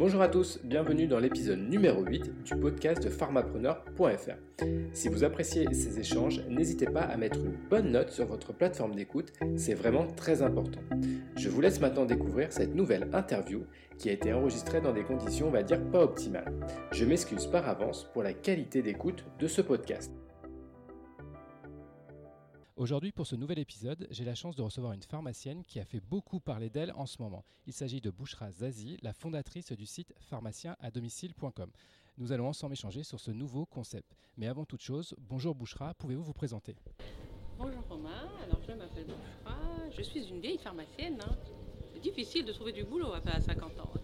Bonjour 0.00 0.22
à 0.22 0.28
tous, 0.28 0.58
bienvenue 0.64 1.06
dans 1.06 1.18
l'épisode 1.18 1.58
numéro 1.58 2.02
8 2.02 2.44
du 2.44 2.56
podcast 2.56 3.02
de 3.02 3.10
pharmapreneur.fr. 3.10 4.64
Si 4.94 5.10
vous 5.10 5.24
appréciez 5.24 5.66
ces 5.74 6.00
échanges, 6.00 6.40
n'hésitez 6.48 6.86
pas 6.86 7.02
à 7.02 7.18
mettre 7.18 7.40
une 7.40 7.52
bonne 7.68 7.92
note 7.92 8.08
sur 8.08 8.24
votre 8.24 8.54
plateforme 8.54 8.94
d'écoute, 8.94 9.30
c'est 9.56 9.74
vraiment 9.74 10.06
très 10.06 10.40
important. 10.40 10.80
Je 11.36 11.50
vous 11.50 11.60
laisse 11.60 11.82
maintenant 11.82 12.06
découvrir 12.06 12.50
cette 12.50 12.74
nouvelle 12.74 13.10
interview 13.12 13.66
qui 13.98 14.08
a 14.08 14.12
été 14.12 14.32
enregistrée 14.32 14.80
dans 14.80 14.94
des 14.94 15.04
conditions, 15.04 15.48
on 15.48 15.52
va 15.52 15.62
dire, 15.62 15.84
pas 15.90 16.02
optimales. 16.02 16.50
Je 16.92 17.04
m'excuse 17.04 17.46
par 17.46 17.68
avance 17.68 18.08
pour 18.14 18.22
la 18.22 18.32
qualité 18.32 18.80
d'écoute 18.80 19.26
de 19.38 19.48
ce 19.48 19.60
podcast. 19.60 20.10
Aujourd'hui, 22.80 23.12
pour 23.12 23.26
ce 23.26 23.36
nouvel 23.36 23.58
épisode, 23.58 24.06
j'ai 24.10 24.24
la 24.24 24.34
chance 24.34 24.56
de 24.56 24.62
recevoir 24.62 24.94
une 24.94 25.02
pharmacienne 25.02 25.62
qui 25.64 25.80
a 25.80 25.84
fait 25.84 26.00
beaucoup 26.00 26.40
parler 26.40 26.70
d'elle 26.70 26.94
en 26.96 27.04
ce 27.04 27.20
moment. 27.20 27.44
Il 27.66 27.74
s'agit 27.74 28.00
de 28.00 28.08
Bouchra 28.08 28.50
Zazi, 28.50 28.96
la 29.02 29.12
fondatrice 29.12 29.72
du 29.72 29.84
site 29.84 30.14
pharmacienadomicile.com. 30.18 31.70
Nous 32.16 32.32
allons 32.32 32.48
ensemble 32.48 32.72
échanger 32.72 33.02
sur 33.02 33.20
ce 33.20 33.32
nouveau 33.32 33.66
concept. 33.66 34.16
Mais 34.38 34.46
avant 34.46 34.64
toute 34.64 34.80
chose, 34.80 35.14
bonjour 35.18 35.54
Bouchra, 35.54 35.92
pouvez-vous 35.92 36.22
vous 36.22 36.32
présenter? 36.32 36.74
Bonjour 37.58 37.82
Romain, 37.86 38.30
alors 38.44 38.62
je 38.66 38.72
m'appelle 38.72 39.04
Bouchra, 39.04 39.58
je 39.94 40.00
suis 40.00 40.26
une 40.30 40.40
vieille 40.40 40.56
pharmacienne. 40.56 41.20
Hein. 41.20 41.36
C'est 41.92 42.00
difficile 42.00 42.46
de 42.46 42.52
trouver 42.54 42.72
du 42.72 42.84
boulot 42.84 43.12
à 43.12 43.40
50 43.40 43.78
ans. 43.78 43.90
Hein. 43.94 44.00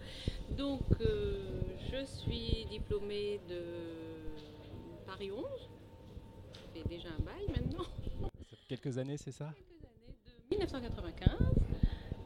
Donc 0.55 0.83
euh, 1.01 1.61
je 1.91 2.05
suis 2.05 2.67
diplômée 2.69 3.39
de 3.49 3.59
Paris 5.07 5.31
11, 5.31 5.43
ça 6.53 6.59
fait 6.75 6.87
déjà 6.87 7.09
un 7.09 7.23
bail 7.23 7.47
maintenant. 7.47 7.87
Quelques 8.67 8.97
années, 8.97 9.15
c'est 9.15 9.31
ça? 9.31 9.53
Quelques 9.55 9.93
années, 9.93 10.17
de 10.51 10.55
1995. 10.55 11.29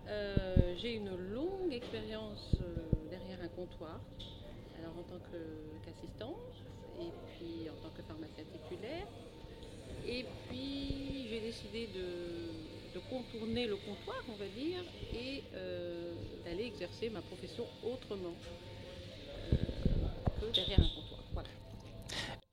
Euh, 0.07 0.75
j'ai 0.81 0.95
une 0.95 1.15
longue 1.33 1.71
expérience 1.71 2.55
euh, 2.61 3.09
derrière 3.11 3.37
un 3.43 3.47
comptoir, 3.49 3.99
alors 4.79 4.97
en 4.97 5.03
tant 5.03 5.21
qu'assistante, 5.85 6.35
et 6.99 7.11
puis 7.37 7.69
en 7.69 7.75
tant 7.83 7.93
que 7.95 8.01
pharmacien 8.01 8.43
titulaire. 8.51 9.05
Et 10.07 10.25
puis 10.49 11.27
j'ai 11.29 11.41
décidé 11.41 11.87
de, 11.93 12.99
contourner 13.09 13.67
le 13.67 13.75
comptoir, 13.75 14.23
on 14.29 14.35
va 14.35 14.47
dire, 14.47 14.83
et 15.13 15.43
euh, 15.53 16.13
d'aller 16.45 16.65
exercer 16.65 17.09
ma 17.09 17.21
profession 17.21 17.65
autrement 17.83 18.33
que 20.39 20.55
derrière 20.55 20.79
un 20.79 20.83
comptoir. 20.83 21.00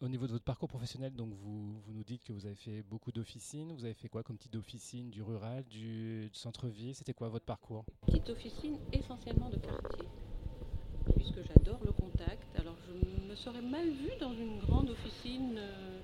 Au 0.00 0.06
niveau 0.06 0.28
de 0.28 0.32
votre 0.32 0.44
parcours 0.44 0.68
professionnel, 0.68 1.12
donc 1.12 1.32
vous, 1.32 1.80
vous 1.80 1.92
nous 1.92 2.04
dites 2.04 2.22
que 2.22 2.32
vous 2.32 2.46
avez 2.46 2.54
fait 2.54 2.82
beaucoup 2.82 3.10
d'officines. 3.10 3.72
Vous 3.72 3.84
avez 3.84 3.94
fait 3.94 4.08
quoi 4.08 4.22
comme 4.22 4.38
type 4.38 4.52
d'officine 4.52 5.10
Du 5.10 5.22
rural, 5.22 5.64
du, 5.64 6.30
centre-ville? 6.32 6.94
C'était 6.94 7.14
quoi 7.14 7.28
votre 7.28 7.44
parcours? 7.44 7.84
Petite 8.06 8.30
officine 8.30 8.78
essentiellement 8.92 9.50
de 9.50 9.56
quartier, 9.56 10.06
puisque 11.16 11.42
j'adore 11.42 11.80
le 11.84 11.90
contact. 11.90 12.46
Alors 12.56 12.76
je 12.86 13.28
me 13.28 13.34
serais 13.34 13.60
mal 13.60 13.90
vue 13.90 14.12
dans 14.20 14.32
une 14.32 14.60
grande 14.60 14.88
officine 14.90 15.56
euh, 15.58 15.98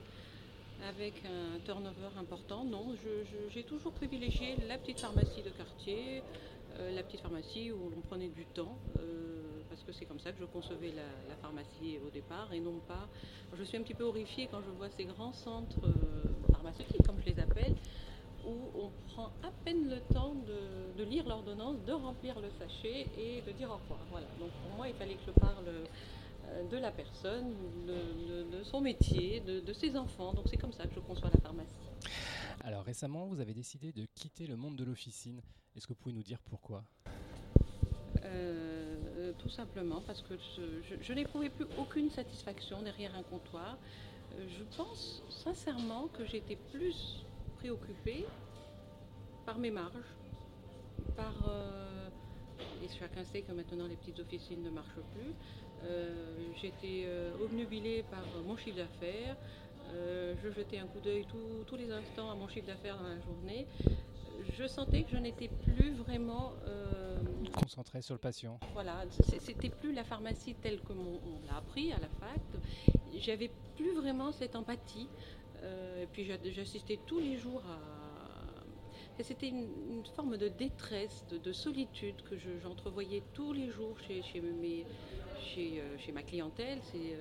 avec 0.88 1.22
un 1.24 1.60
turnover 1.60 2.18
important. 2.18 2.64
Non, 2.64 2.96
j'ai 3.50 3.62
toujours 3.62 3.92
privilégié 3.92 4.56
la 4.66 4.76
petite 4.76 4.98
pharmacie 4.98 5.42
de 5.42 5.50
quartier, 5.50 6.24
euh, 6.80 6.92
la 6.96 7.04
petite 7.04 7.20
pharmacie 7.20 7.70
où 7.70 7.90
l'on 7.90 8.00
prenait 8.00 8.30
du 8.30 8.44
temps. 8.44 8.76
Euh, 8.98 9.33
parce 9.74 9.82
que 9.82 9.92
c'est 9.92 10.04
comme 10.04 10.20
ça 10.20 10.30
que 10.30 10.38
je 10.38 10.44
concevais 10.44 10.92
la, 10.92 11.34
pharmacie 11.42 11.98
au 12.06 12.10
départ 12.10 12.52
et 12.52 12.60
non 12.60 12.78
pas. 12.86 13.08
Je 13.58 13.64
suis 13.64 13.76
un 13.76 13.82
petit 13.82 13.94
peu 13.94 14.04
horrifiée 14.04 14.48
quand 14.48 14.60
je 14.60 14.70
vois 14.70 14.88
ces 14.88 15.04
grands 15.04 15.32
centres 15.32 15.84
euh, 15.84 16.52
pharmaceutiques, 16.52 17.02
comme 17.04 17.20
je 17.20 17.32
les 17.32 17.40
appelle, 17.40 17.74
où 18.46 18.54
on 18.76 18.90
prend 19.08 19.32
à 19.42 19.50
peine 19.64 19.90
le 19.90 20.00
temps 20.14 20.36
de, 20.96 21.02
lire 21.02 21.26
l'ordonnance, 21.26 21.82
de 21.84 21.92
remplir 21.92 22.38
le 22.38 22.50
sachet 22.58 23.08
et 23.18 23.42
de 23.44 23.50
dire 23.50 23.68
au 23.68 23.74
revoir. 23.74 23.98
Voilà. 24.12 24.26
Donc 24.38 24.50
pour 24.62 24.76
moi, 24.76 24.88
il 24.88 24.94
fallait 24.94 25.14
que 25.14 25.24
je 25.26 25.32
parle 25.32 25.66
euh, 25.66 26.68
de 26.70 26.76
la 26.76 26.92
personne, 26.92 27.52
de, 27.88 28.62
son 28.62 28.80
métier, 28.80 29.40
de, 29.40 29.72
ses 29.72 29.96
enfants. 29.96 30.34
Donc 30.34 30.44
c'est 30.48 30.56
comme 30.56 30.72
ça 30.72 30.86
que 30.86 30.94
je 30.94 31.00
conçois 31.00 31.30
la 31.34 31.40
pharmacie. 31.40 31.74
Alors 32.62 32.84
récemment, 32.84 33.26
vous 33.26 33.40
avez 33.40 33.54
décidé 33.54 33.90
de 33.90 34.06
quitter 34.14 34.46
le 34.46 34.54
monde 34.54 34.76
de 34.76 34.84
l'officine. 34.84 35.40
Est-ce 35.74 35.88
que 35.88 35.94
vous 35.94 35.98
pouvez 35.98 36.14
nous 36.14 36.22
dire 36.22 36.38
pourquoi? 36.48 36.84
Euh, 38.24 38.83
tout 39.44 39.50
simplement 39.50 40.02
parce 40.06 40.22
que 40.22 40.34
je, 41.02 41.12
n'éprouvais 41.12 41.50
plus 41.50 41.66
aucune 41.78 42.10
satisfaction 42.10 42.80
derrière 42.80 43.14
un 43.14 43.22
comptoir. 43.22 43.76
Euh, 44.32 44.46
je 44.48 44.76
pense 44.76 45.22
sincèrement 45.28 46.08
que 46.16 46.24
j'étais 46.24 46.56
plus 46.72 47.26
préoccupée 47.58 48.24
par 49.44 49.58
mes 49.58 49.70
marges, 49.70 50.14
par... 51.14 51.34
Euh, 51.46 52.08
et 52.82 52.88
chacun 52.98 53.22
sait 53.24 53.42
que 53.42 53.52
maintenant 53.52 53.86
les 53.86 53.96
petites 53.96 54.18
officines 54.20 54.62
ne 54.62 54.70
marchent 54.70 55.04
plus. 55.14 55.34
J'étais 56.62 57.06
obnubilée 57.42 58.04
par 58.10 58.24
mon 58.46 58.56
chiffre 58.56 58.78
d'affaires. 58.78 59.36
je 59.92 60.50
jetais 60.50 60.78
un 60.78 60.86
coup 60.86 61.00
d'œil 61.00 61.26
tous 61.66 61.76
les 61.76 61.90
instants 61.90 62.30
à 62.30 62.34
mon 62.34 62.48
chiffre 62.48 62.66
d'affaires 62.66 62.96
dans 62.96 63.08
la 63.08 63.20
journée 63.20 63.66
je 64.58 64.66
sentais 64.66 65.02
que 65.02 65.10
je 65.10 65.16
n'étais 65.18 65.48
plus 65.48 65.92
vraiment 65.92 66.52
euh, 67.56 67.60
concentrée 67.60 68.02
sur 68.02 68.14
le 68.14 68.20
patient. 68.20 68.58
Voilà, 68.72 69.04
c'était 69.38 69.68
plus 69.68 69.92
la 69.92 70.04
pharmacie 70.04 70.54
telle 70.54 70.80
que 70.80 70.92
on, 70.92 71.46
l'a 71.46 71.56
appris 71.58 71.92
à 71.92 71.98
la 71.98 72.08
fac. 72.08 72.40
J'avais 73.18 73.50
plus 73.76 73.94
vraiment 73.94 74.32
cette 74.32 74.56
empathie. 74.56 75.08
Euh, 75.62 76.02
et 76.02 76.06
puis 76.06 76.28
j'assistais 76.52 76.98
tous 77.06 77.20
les 77.20 77.36
jours 77.36 77.62
à. 77.66 77.78
C'était 79.20 79.48
une, 79.48 80.04
forme 80.16 80.36
de 80.36 80.48
détresse, 80.48 81.24
de, 81.30 81.52
solitude 81.52 82.16
que 82.28 82.36
j'entrevoyais 82.36 83.22
tous 83.32 83.52
les 83.52 83.70
jours 83.70 83.96
chez, 84.00 84.42
euh, 85.80 86.12
ma 86.12 86.22
clientèle. 86.24 86.80
C'est 86.90 87.16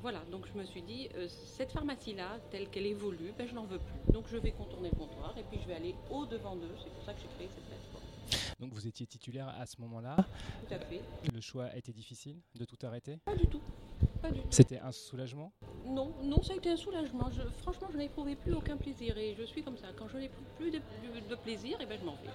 voilà, 0.00 0.20
donc 0.30 0.46
je 0.46 0.58
me 0.58 0.64
suis 0.64 0.82
dit, 0.82 1.08
euh, 1.16 1.26
cette 1.28 1.72
pharmacie-là, 1.72 2.38
telle 2.50 2.68
qu'elle 2.68 2.86
évolue, 2.86 3.32
ben, 3.36 3.48
je 3.48 3.54
n'en 3.54 3.64
veux 3.64 3.78
plus. 3.78 4.12
Donc 4.12 4.26
je 4.30 4.36
vais 4.36 4.52
contourner 4.52 4.90
le 4.90 4.96
comptoir 4.96 5.36
et 5.36 5.42
puis 5.42 5.58
je 5.60 5.66
vais 5.66 5.74
aller 5.74 5.94
au-devant 6.10 6.54
d'eux. 6.54 6.70
C'est 6.82 6.92
pour 6.92 7.04
ça 7.04 7.12
que 7.14 7.20
j'ai 7.20 7.28
créé 7.36 7.48
cette 7.52 7.64
plateforme. 7.64 7.97
Donc 8.68 8.74
vous 8.74 8.86
étiez 8.86 9.06
titulaire 9.06 9.48
à 9.58 9.64
ce 9.64 9.80
moment-là 9.80 10.14
Tout 10.68 10.74
à 10.74 10.78
fait. 10.78 11.00
Le 11.32 11.40
choix 11.40 11.64
a 11.64 11.76
été 11.76 11.90
difficile 11.90 12.36
de 12.54 12.66
tout 12.66 12.76
arrêter? 12.82 13.16
Pas 13.24 13.34
du 13.34 13.46
tout. 13.46 13.62
C'était 14.50 14.78
un 14.78 14.92
soulagement? 14.92 15.54
Non, 15.86 16.12
non, 16.22 16.42
ça 16.42 16.52
a 16.52 16.56
été 16.56 16.70
un 16.70 16.76
soulagement. 16.76 17.30
franchement, 17.62 17.88
je 17.90 17.96
n'éprouvais 17.96 18.36
plus 18.36 18.52
aucun 18.52 18.76
plaisir 18.76 19.16
et 19.16 19.34
je 19.38 19.44
suis 19.44 19.62
comme 19.62 19.78
ça. 19.78 19.86
Quand 19.96 20.06
je 20.08 20.18
n'ai 20.18 20.30
plus 20.58 20.70
de, 20.70 21.34
plaisir, 21.36 21.80
et 21.80 21.84
eh 21.84 21.86
ben, 21.86 21.98
je 21.98 22.04
m'en 22.04 22.16
vais. 22.16 22.28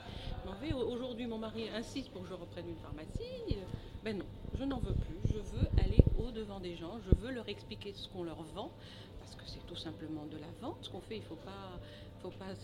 Je 0.43 0.49
m'en 0.49 0.55
vais. 0.57 0.73
Aujourd'hui, 0.73 1.27
mon 1.27 1.37
mari 1.37 1.69
insiste 1.69 2.09
pour 2.09 2.23
que 2.23 2.29
je 2.29 2.33
reprenne 2.33 2.67
une 2.67 2.77
pharmacie. 2.77 3.55
Ben 4.03 4.17
non, 4.17 4.25
je 4.57 4.63
n'en 4.63 4.79
veux 4.79 4.95
plus. 4.95 5.19
Je 5.25 5.37
veux 5.37 5.67
aller 5.77 5.99
au-devant 6.17 6.59
des 6.59 6.75
gens. 6.75 6.97
Je 7.07 7.15
veux 7.15 7.31
leur 7.31 7.47
expliquer 7.47 7.93
ce 7.93 8.07
qu'on 8.07 8.23
leur 8.23 8.41
vend 8.55 8.71
parce 9.19 9.35
que 9.35 9.43
c'est 9.45 9.65
tout 9.67 9.75
simplement 9.75 10.25
de 10.25 10.37
la 10.37 10.49
vente. 10.61 10.77
Ce 10.81 10.89
qu'on 10.89 11.01
fait, 11.01 11.17
il 11.17 11.21
ne 11.21 11.27
faut 11.27 11.35
pas, 11.35 11.79
faut 12.23 12.31
pas, 12.31 12.55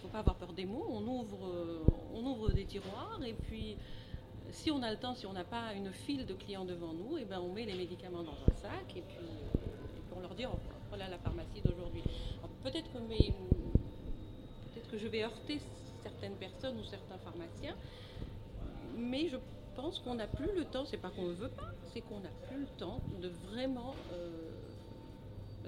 faut 0.00 0.08
pas 0.08 0.20
avoir 0.20 0.36
peur 0.36 0.52
des 0.52 0.64
mots. 0.64 0.86
On 0.88 1.06
ouvre, 1.06 1.84
on 2.14 2.24
ouvre 2.24 2.52
des 2.52 2.64
tiroirs 2.64 3.20
et 3.24 3.34
puis 3.34 3.76
si 4.52 4.70
on 4.70 4.82
a 4.82 4.90
le 4.90 4.98
temps, 4.98 5.14
si 5.14 5.26
on 5.26 5.32
n'a 5.32 5.44
pas 5.44 5.72
une 5.74 5.92
file 5.92 6.26
de 6.26 6.34
clients 6.34 6.64
devant 6.64 6.92
nous, 6.92 7.16
et 7.16 7.22
eh 7.22 7.24
ben 7.24 7.40
on 7.40 7.52
met 7.52 7.64
les 7.64 7.74
médicaments 7.74 8.22
dans 8.22 8.32
un 8.32 8.54
sac 8.54 8.96
et 8.96 9.02
puis, 9.02 9.18
on 10.14 10.20
leur 10.20 10.34
dit 10.34 10.44
oh, 10.46 10.58
voilà 10.88 11.08
la 11.08 11.18
pharmacie 11.18 11.60
d'aujourd'hui. 11.64 12.02
Peut-être 12.62 12.90
que, 12.92 12.98
je 14.98 15.08
vais 15.08 15.24
heurter 15.24 15.58
certaines 16.02 16.34
personnes 16.34 16.78
ou 16.78 16.84
certains 16.84 17.16
pharmaciens, 17.18 17.74
mais 18.96 19.28
je 19.28 19.38
pense 19.74 19.98
qu'on 20.00 20.14
n'a 20.14 20.26
plus 20.26 20.54
le 20.54 20.66
temps, 20.66 20.84
c'est 20.84 20.98
pas 20.98 21.08
qu'on 21.08 21.28
ne 21.28 21.32
veut 21.32 21.48
pas, 21.48 21.70
c'est 21.92 22.02
qu'on 22.02 22.20
n'a 22.20 22.28
plus 22.46 22.60
le 22.60 22.66
temps 22.78 23.00
de 23.20 23.28
vraiment, 23.50 23.94
euh, 24.12 24.50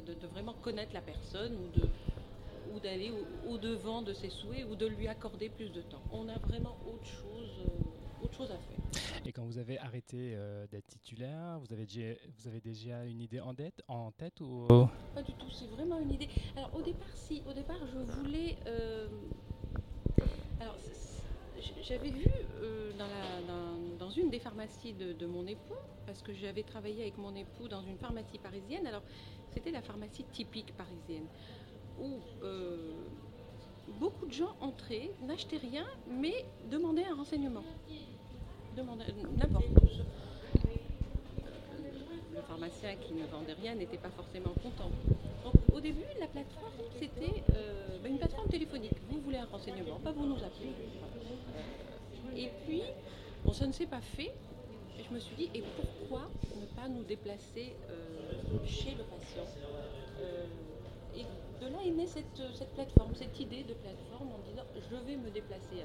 de, 0.06 0.26
vraiment 0.26 0.54
connaître 0.62 0.92
la 0.92 1.00
personne 1.00 1.56
ou 1.56 1.80
de 1.80 1.88
ou 2.74 2.80
d'aller 2.80 3.12
au, 3.48 3.58
devant 3.58 4.02
de 4.02 4.12
ses 4.12 4.30
souhaits 4.30 4.66
ou 4.70 4.76
de 4.76 4.86
lui 4.86 5.08
accorder 5.08 5.48
plus 5.48 5.70
de 5.70 5.82
temps. 5.82 6.02
On 6.12 6.28
a 6.28 6.38
vraiment 6.38 6.76
autre 6.86 7.06
chose. 7.06 7.62
Euh, 7.68 7.94
chose 8.34 8.50
à 8.50 8.58
faire. 8.58 9.20
Et 9.24 9.32
quand 9.32 9.44
vous 9.44 9.58
avez 9.58 9.78
arrêté 9.78 10.32
euh, 10.34 10.66
d'être 10.66 10.86
titulaire, 10.88 11.58
vous 11.60 11.72
avez, 11.72 11.86
déjà, 11.86 12.14
vous 12.38 12.48
avez 12.48 12.60
déjà 12.60 13.04
une 13.04 13.20
idée 13.20 13.40
en 13.40 13.54
tête, 13.54 13.82
en 13.88 14.10
tête 14.10 14.40
ou... 14.40 14.66
Pas 15.14 15.22
du 15.22 15.32
tout, 15.34 15.50
c'est 15.50 15.66
vraiment 15.66 15.98
une 16.00 16.12
idée. 16.12 16.28
Alors 16.56 16.74
au 16.74 16.82
départ, 16.82 17.14
si, 17.14 17.42
au 17.48 17.52
départ, 17.52 17.78
je 17.92 17.98
voulais... 17.98 18.56
Euh, 18.66 19.06
alors, 20.60 20.76
j'avais 21.82 22.10
vu 22.10 22.24
dans, 22.98 23.06
la, 23.06 23.98
dans, 23.98 24.10
une 24.10 24.30
des 24.30 24.38
pharmacies 24.38 24.92
de, 24.92 25.12
de 25.12 25.26
mon 25.26 25.46
époux, 25.46 25.74
parce 26.06 26.22
que 26.22 26.32
j'avais 26.32 26.62
travaillé 26.62 27.02
avec 27.02 27.18
mon 27.18 27.34
époux 27.34 27.68
dans 27.68 27.82
une 27.82 27.98
pharmacie 27.98 28.38
parisienne, 28.38 28.86
alors 28.86 29.02
c'était 29.52 29.70
la 29.70 29.82
pharmacie 29.82 30.24
typique 30.24 30.74
parisienne, 30.76 31.26
où 32.00 32.18
beaucoup 34.00 34.26
de 34.26 34.32
gens 34.32 34.54
entraient, 34.60 35.10
n'achetaient 35.22 35.58
rien, 35.58 35.86
mais 36.08 36.44
demandaient 36.70 37.06
un 37.06 37.14
renseignement 37.14 37.64
demander 38.76 39.04
n'importe 39.36 39.66
Le 42.34 42.42
pharmacien 42.42 42.96
qui 42.96 43.14
ne 43.14 43.26
vendait 43.26 43.54
rien 43.54 43.74
n'était 43.74 43.98
pas 43.98 44.10
forcément 44.10 44.52
content. 44.62 44.90
Au 45.72 45.80
début, 45.80 46.04
la 46.18 46.26
plateforme, 46.26 46.72
c'était 46.98 47.42
euh, 47.54 47.98
bah, 48.02 48.08
une 48.08 48.18
plateforme 48.18 48.48
téléphonique. 48.48 48.94
Vous 49.10 49.20
voulez 49.20 49.38
un 49.38 49.46
renseignement, 49.46 49.98
pas 50.00 50.12
vous 50.12 50.26
nous 50.26 50.36
appelez. 50.36 50.72
Et 52.36 52.50
puis, 52.66 52.82
ça 53.52 53.66
ne 53.66 53.72
s'est 53.72 53.86
pas 53.86 54.00
fait. 54.00 54.32
Je 54.98 55.14
me 55.14 55.20
suis 55.20 55.36
dit, 55.36 55.50
et 55.54 55.62
pourquoi 55.76 56.30
ne 56.56 56.66
pas 56.66 56.88
nous 56.88 57.02
déplacer 57.02 57.74
chez 58.64 58.92
le 58.92 59.04
patient? 59.04 59.46
De 61.64 61.72
là 61.72 61.78
est 61.84 61.90
née 61.90 62.06
cette, 62.06 62.42
cette, 62.54 62.74
plateforme, 62.74 63.14
cette 63.14 63.38
idée 63.40 63.62
de 63.64 63.74
plateforme 63.74 64.28
en 64.32 64.38
disant, 64.48 64.64
je 64.74 64.96
vais 64.96 65.16
me 65.16 65.30
déplacer. 65.30 65.84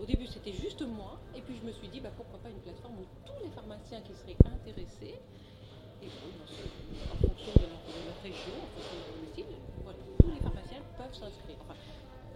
au 0.00 0.04
début, 0.04 0.26
c'était 0.26 0.52
juste 0.52 0.82
moi, 0.82 1.20
et 1.36 1.40
puis 1.42 1.56
je 1.60 1.66
me 1.66 1.72
suis 1.72 1.88
dit, 1.88 2.00
bah, 2.00 2.10
pourquoi 2.16 2.38
pas 2.38 2.48
une 2.50 2.60
plateforme 2.60 2.94
où 3.00 3.06
tous 3.26 3.44
les 3.44 3.50
pharmaciens 3.50 4.00
qui 4.00 4.14
seraient 4.14 4.36
intéressés 4.44 5.14
en 6.02 7.16
fonction 7.16 7.52
de 7.56 7.66
leur, 7.66 8.22
région, 8.22 8.54
en 8.62 8.80
fonction 8.80 8.94
de 8.94 9.02
leur 9.02 9.16
domicile, 9.16 9.46
tous 10.18 10.30
les 10.30 10.40
pharmaciens 10.40 10.82
peuvent 10.96 11.14
s'inscrire. 11.14 11.56
Enfin, 11.60 11.74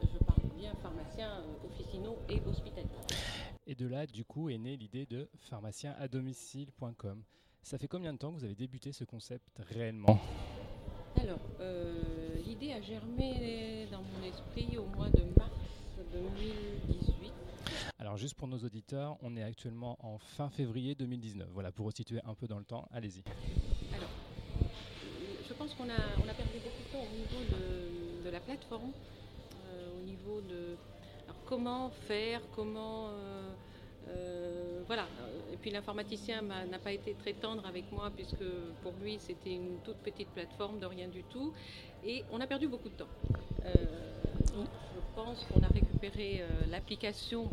je 0.03 0.19
parle 0.25 0.49
bien 0.57 0.75
pharmaciens 0.83 1.39
euh, 1.39 1.67
officinaux 1.69 2.19
et 2.29 2.41
hospitaliers. 2.47 2.89
Et 3.67 3.75
de 3.75 3.87
là, 3.87 4.07
du 4.07 4.25
coup, 4.25 4.51
est 4.51 4.59
née 4.59 4.77
l'idée 4.77 5.07
de 5.07 5.29
pharmacienAdomicile.com. 5.49 7.23
Ça 7.63 7.79
fait 7.79 7.89
combien 7.89 8.13
de 8.13 8.19
temps 8.19 8.33
que 8.33 8.39
vous 8.39 8.45
avez 8.45 8.57
débuté 8.57 8.93
ce 8.93 9.05
concept 9.05 9.63
réellement? 9.71 10.19
Alors, 11.23 11.39
euh, 11.61 11.95
l'idée 12.45 12.73
a 12.73 12.81
germé 12.81 13.87
dans 13.93 14.03
mon 14.03 14.27
esprit 14.27 14.77
au 14.77 14.87
mois 14.97 15.09
de 15.09 15.23
mars 15.39 15.53
2018. 16.13 17.33
Alors 18.01 18.17
juste 18.17 18.35
pour 18.35 18.49
nos 18.49 18.59
auditeurs, 18.59 19.17
on 19.23 19.37
est 19.37 19.43
actuellement 19.45 19.97
en 20.01 20.19
fin 20.19 20.51
février 20.51 20.97
2019. 20.97 21.47
Voilà, 21.53 21.71
pour 21.71 21.87
resituer 21.87 22.19
un 22.25 22.35
peu 22.35 22.49
dans 22.49 22.59
le 22.59 22.65
temps, 22.65 22.89
allez-y. 22.93 23.23
Alors, 23.95 24.09
je 25.49 25.55
pense 25.55 25.75
qu'on 25.75 25.89
a, 25.89 26.03
on 26.25 26.29
a 26.29 26.35
perdu 26.35 26.59
beaucoup 26.65 26.83
de 26.83 26.93
temps 26.93 27.07
au 27.07 27.17
niveau 27.17 28.25
de, 28.25 28.31
la 28.31 28.41
plateforme, 28.41 28.91
euh, 29.67 30.01
au 30.01 30.05
niveau 30.05 30.41
de 30.41 30.77
comment 31.47 31.91
faire, 32.09 32.41
comment... 32.57 33.11
Euh, 33.11 33.53
euh, 34.09 34.83
voilà. 34.87 35.07
Et 35.53 35.57
puis 35.57 35.71
l'informaticien 35.71 36.43
n'a 36.43 36.79
pas 36.79 36.93
été 36.93 37.15
très 37.15 37.35
tendre 37.35 37.67
avec 37.67 37.91
moi 37.93 38.11
puisque 38.15 38.45
pour 38.83 38.93
lui 39.03 39.19
c'était 39.19 39.55
une 39.55 39.79
toute 39.85 39.99
petite 39.99 40.29
plateforme 40.29 40.79
de 40.79 40.87
rien 40.87 41.09
du 41.09 41.23
tout. 41.25 41.53
Et 42.05 42.25
on 42.33 42.41
a 42.41 42.47
perdu 42.47 42.69
beaucoup 42.69 42.89
de 42.89 42.95
temps. 42.95 43.09
je 43.65 45.15
pense 45.15 45.45
qu'on 45.45 45.63
a 45.63 45.69
récupéré 45.69 46.43
l'application 46.71 47.51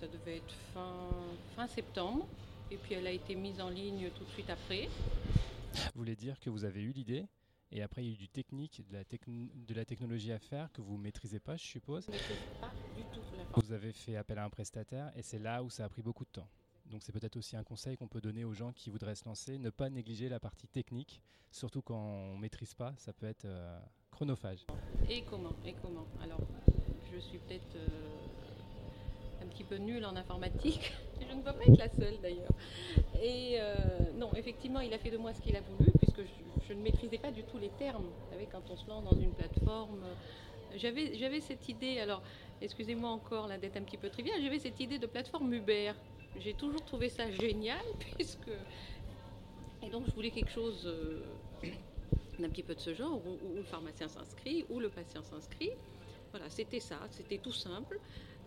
ça 0.00 0.06
devait 0.06 0.38
être 0.38 0.54
fin, 0.72 1.10
fin 1.56 1.66
septembre. 1.66 2.26
Et 2.70 2.76
puis 2.76 2.94
elle 2.94 3.06
a 3.06 3.10
été 3.10 3.34
mise 3.34 3.60
en 3.60 3.68
ligne 3.68 4.10
tout 4.16 4.24
de 4.24 4.30
suite 4.30 4.48
après. 4.48 4.88
Vous 5.74 5.90
voulez 5.96 6.16
dire 6.16 6.38
que 6.40 6.50
vous 6.50 6.64
avez 6.64 6.82
eu 6.82 6.92
l'idée 6.92 7.26
et 7.72 7.82
après 7.82 8.02
il 8.02 8.08
y 8.08 8.10
a 8.10 8.14
eu 8.14 8.16
du 8.16 8.28
technique, 8.28 8.82
de 8.88 8.94
la, 8.94 9.04
de 9.04 9.74
la 9.74 9.84
technologie 9.84 10.32
à 10.32 10.38
faire 10.38 10.70
que 10.72 10.80
vous 10.80 10.96
ne 10.96 11.02
maîtrisez 11.02 11.40
pas, 11.40 11.56
je 11.56 11.64
suppose? 11.64 12.06
Je 12.06 12.60
pas 12.60 12.69
Vous 13.56 13.72
avez 13.72 13.92
fait 13.92 14.16
appel 14.16 14.38
à 14.38 14.44
un 14.44 14.50
prestataire 14.50 15.10
et 15.16 15.22
c'est 15.22 15.38
là 15.38 15.62
où 15.62 15.70
ça 15.70 15.84
a 15.84 15.88
pris 15.88 16.02
beaucoup 16.02 16.24
de 16.24 16.30
temps. 16.30 16.48
Donc 16.86 17.02
c'est 17.02 17.12
peut-être 17.12 17.36
aussi 17.36 17.56
un 17.56 17.64
conseil 17.64 17.96
qu'on 17.96 18.08
peut 18.08 18.20
donner 18.20 18.44
aux 18.44 18.52
gens 18.52 18.72
qui 18.72 18.90
voudraient 18.90 19.14
se 19.14 19.24
lancer, 19.24 19.58
ne 19.58 19.70
pas 19.70 19.90
négliger 19.90 20.28
la 20.28 20.40
partie 20.40 20.66
technique, 20.68 21.20
surtout 21.50 21.82
quand 21.82 21.98
on 21.98 22.36
ne 22.36 22.40
maîtrise 22.40 22.74
pas, 22.74 22.94
ça 22.96 23.12
peut 23.12 23.26
être 23.26 23.44
euh, 23.44 23.78
chronophage. 24.10 24.66
Et 25.08 25.22
comment 25.22 25.54
Et 25.64 25.74
comment? 25.82 26.06
Alors, 26.22 26.40
je 27.12 27.18
suis 27.18 27.38
peut-être 27.38 27.76
euh, 27.76 27.86
un 29.42 29.46
petit 29.46 29.64
peu 29.64 29.76
nulle 29.76 30.04
en 30.04 30.16
informatique. 30.16 30.92
Je 31.20 31.34
ne 31.34 31.42
peux 31.42 31.52
pas 31.52 31.64
être 31.64 31.78
la 31.78 31.88
seule 31.88 32.20
d'ailleurs. 32.20 32.52
Et 33.22 33.56
euh, 33.60 33.76
non, 34.16 34.32
effectivement, 34.34 34.80
il 34.80 34.92
a 34.92 34.98
fait 34.98 35.10
de 35.10 35.16
moi 35.16 35.32
ce 35.32 35.40
qu'il 35.40 35.54
a 35.54 35.60
voulu, 35.60 35.92
puisque 35.98 36.22
je, 36.66 36.74
ne 36.74 36.80
maîtrisais 36.82 37.18
pas 37.18 37.30
du 37.30 37.44
tout 37.44 37.58
les 37.58 37.68
termes. 37.78 38.04
Vous 38.04 38.30
savez, 38.30 38.48
quand 38.50 38.62
on 38.68 38.76
se 38.76 38.86
lance 38.88 39.04
dans 39.04 39.16
une 39.16 39.32
plateforme, 39.32 40.02
j'avais, 40.76 41.14
j'avais 41.14 41.40
cette 41.40 41.68
idée, 41.68 41.98
alors 41.98 42.22
excusez-moi 42.60 43.10
encore 43.10 43.46
la 43.48 43.58
dette 43.58 43.76
un 43.76 43.82
petit 43.82 43.96
peu 43.96 44.08
triviale, 44.08 44.40
j'avais 44.42 44.58
cette 44.58 44.80
idée 44.80 44.98
de 44.98 45.06
plateforme 45.06 45.52
Uber. 45.52 45.92
J'ai 46.38 46.54
toujours 46.54 46.84
trouvé 46.84 47.08
ça 47.08 47.30
génial, 47.30 47.84
puisque. 48.16 48.50
Et 49.82 49.88
donc, 49.88 50.04
je 50.06 50.14
voulais 50.14 50.30
quelque 50.30 50.50
chose 50.50 50.86
euh, 50.86 51.22
d'un 52.38 52.48
petit 52.50 52.62
peu 52.62 52.74
de 52.74 52.80
ce 52.80 52.94
genre, 52.94 53.20
où 53.26 53.54
le 53.56 53.62
pharmacien 53.62 54.08
s'inscrit, 54.08 54.66
où 54.68 54.78
le 54.78 54.90
patient 54.90 55.22
s'inscrit. 55.22 55.70
Voilà, 56.30 56.48
c'était 56.50 56.80
ça, 56.80 56.98
c'était 57.10 57.38
tout 57.38 57.52
simple. 57.52 57.98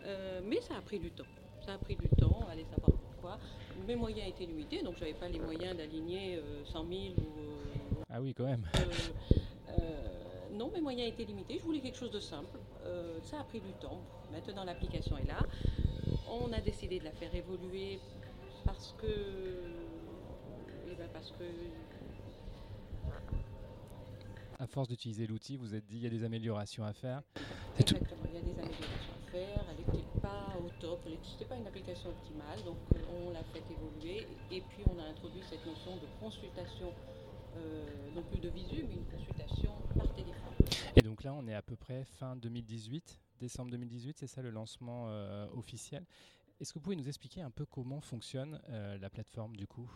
Euh, 0.06 0.42
mais 0.44 0.62
ça 0.62 0.76
a 0.78 0.82
pris 0.82 1.00
du 1.00 1.12
temps. 1.12 1.26
Ça 1.66 1.74
a 1.74 1.78
pris 1.78 1.96
du 1.96 2.08
temps, 2.10 2.46
allez 2.52 2.66
savoir 2.66 2.92
pourquoi. 2.92 3.40
Mes 3.88 3.96
moyens 3.96 4.30
étaient 4.30 4.46
limités, 4.46 4.84
donc 4.84 4.96
je 4.96 5.02
n'avais 5.02 5.14
pas 5.14 5.28
les 5.28 5.40
moyens 5.40 5.76
d'aligner 5.76 6.40
100 6.66 6.72
000 6.74 6.84
ou. 7.18 7.40
Euh, 7.40 8.04
ah 8.10 8.22
oui, 8.22 8.34
quand 8.34 8.46
même. 8.46 8.64
Euh, 10.54 10.58
non, 10.58 10.72
mes 10.72 10.82
moyens 10.82 11.10
étaient 11.10 11.26
limités. 11.26 11.58
Je 11.58 11.64
voulais 11.64 11.80
quelque 11.80 11.98
chose 11.98 12.12
de 12.12 12.20
simple. 12.20 12.60
ça 13.24 13.40
a 13.40 13.44
pris 13.44 13.60
du 13.60 13.74
temps. 13.74 14.02
Maintenant, 14.32 14.64
l'application 14.64 15.18
est 15.18 15.28
là. 15.28 15.40
On 16.30 16.52
a 16.54 16.62
décidé 16.62 17.00
de 17.00 17.06
la 17.06 17.12
faire 17.12 17.34
évoluer 17.34 18.00
parce 18.66 18.96
que. 19.00 19.08
Eh 20.90 20.96
ben, 20.96 21.10
parce 21.14 21.32
que 21.32 21.44
à 24.64 24.68
force 24.68 24.88
d'utiliser 24.88 25.28
l'outil, 25.28 25.58
vous 25.58 25.76
êtes 25.76 25.86
dit 25.86 25.98
il 25.98 26.04
y 26.04 26.08
a 26.08 26.10
des 26.10 26.24
améliorations 26.24 26.86
à 26.86 26.94
faire. 26.94 27.22
Exactement, 27.78 28.24
il 28.30 28.36
y 28.36 28.38
a 28.38 28.42
des 28.42 28.52
améliorations 28.52 29.14
à 29.28 29.32
faire. 29.32 29.66
Elle 29.70 29.78
n'était 29.78 30.08
pas 30.22 30.56
au 30.58 30.70
top, 30.80 31.02
ce 31.22 31.44
pas 31.44 31.56
une 31.56 31.68
application 31.68 32.10
optimale, 32.10 32.64
donc 32.64 32.78
euh, 32.96 33.28
on 33.28 33.32
l'a 33.32 33.44
fait 33.44 33.64
évoluer. 33.70 34.26
Et 34.52 34.62
puis 34.62 34.84
on 34.88 34.98
a 35.00 35.04
introduit 35.04 35.42
cette 35.50 35.66
notion 35.66 35.98
de 35.98 36.08
consultation, 36.22 36.94
euh, 37.58 37.86
non 38.16 38.24
plus 38.24 38.40
de 38.40 38.48
visu, 38.50 38.86
mais 38.88 38.96
une 38.96 39.06
consultation 39.06 39.72
par 39.98 40.08
téléphone. 40.14 40.43
Là, 41.24 41.34
on 41.34 41.48
est 41.48 41.54
à 41.54 41.62
peu 41.62 41.76
près 41.76 42.04
fin 42.04 42.36
2018, 42.36 43.20
décembre 43.40 43.72
2018, 43.72 44.18
c'est 44.18 44.28
ça 44.28 44.42
le 44.42 44.50
lancement 44.50 45.06
euh, 45.08 45.48
officiel. 45.56 46.06
Est-ce 46.60 46.74
que 46.74 46.80
vous 46.80 46.84
pouvez 46.84 46.96
nous 46.96 47.08
expliquer 47.08 47.42
un 47.42 47.52
peu 47.52 47.66
comment 47.66 48.02
fonctionne 48.02 48.60
la 48.70 49.10
plateforme 49.10 49.56
du 49.56 49.68
coup? 49.68 49.90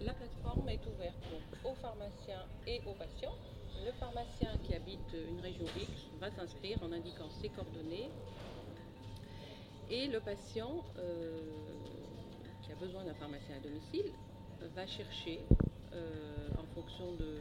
La 0.00 0.14
plateforme 0.14 0.68
est 0.68 0.84
ouverte 0.86 1.24
aux 1.64 1.74
pharmaciens 1.74 2.44
et 2.66 2.80
aux 2.86 2.94
patients. 2.94 3.34
Le 3.84 3.92
pharmacien 3.92 4.56
qui 4.64 4.74
habite 4.74 5.14
une 5.14 5.40
région 5.40 5.64
X 5.76 6.10
va 6.20 6.30
s'inscrire 6.30 6.82
en 6.82 6.92
indiquant 6.92 7.30
ses 7.30 7.48
coordonnées. 7.48 8.10
Et 9.90 10.08
le 10.08 10.20
patient 10.20 10.84
euh, 10.98 11.40
qui 12.62 12.72
a 12.72 12.74
besoin 12.76 13.04
d'un 13.04 13.14
pharmacien 13.14 13.56
à 13.56 13.60
domicile 13.60 14.12
va 14.74 14.86
chercher 14.86 15.40
euh, 15.92 16.48
en 16.58 16.66
fonction 16.74 17.12
de, 17.12 17.36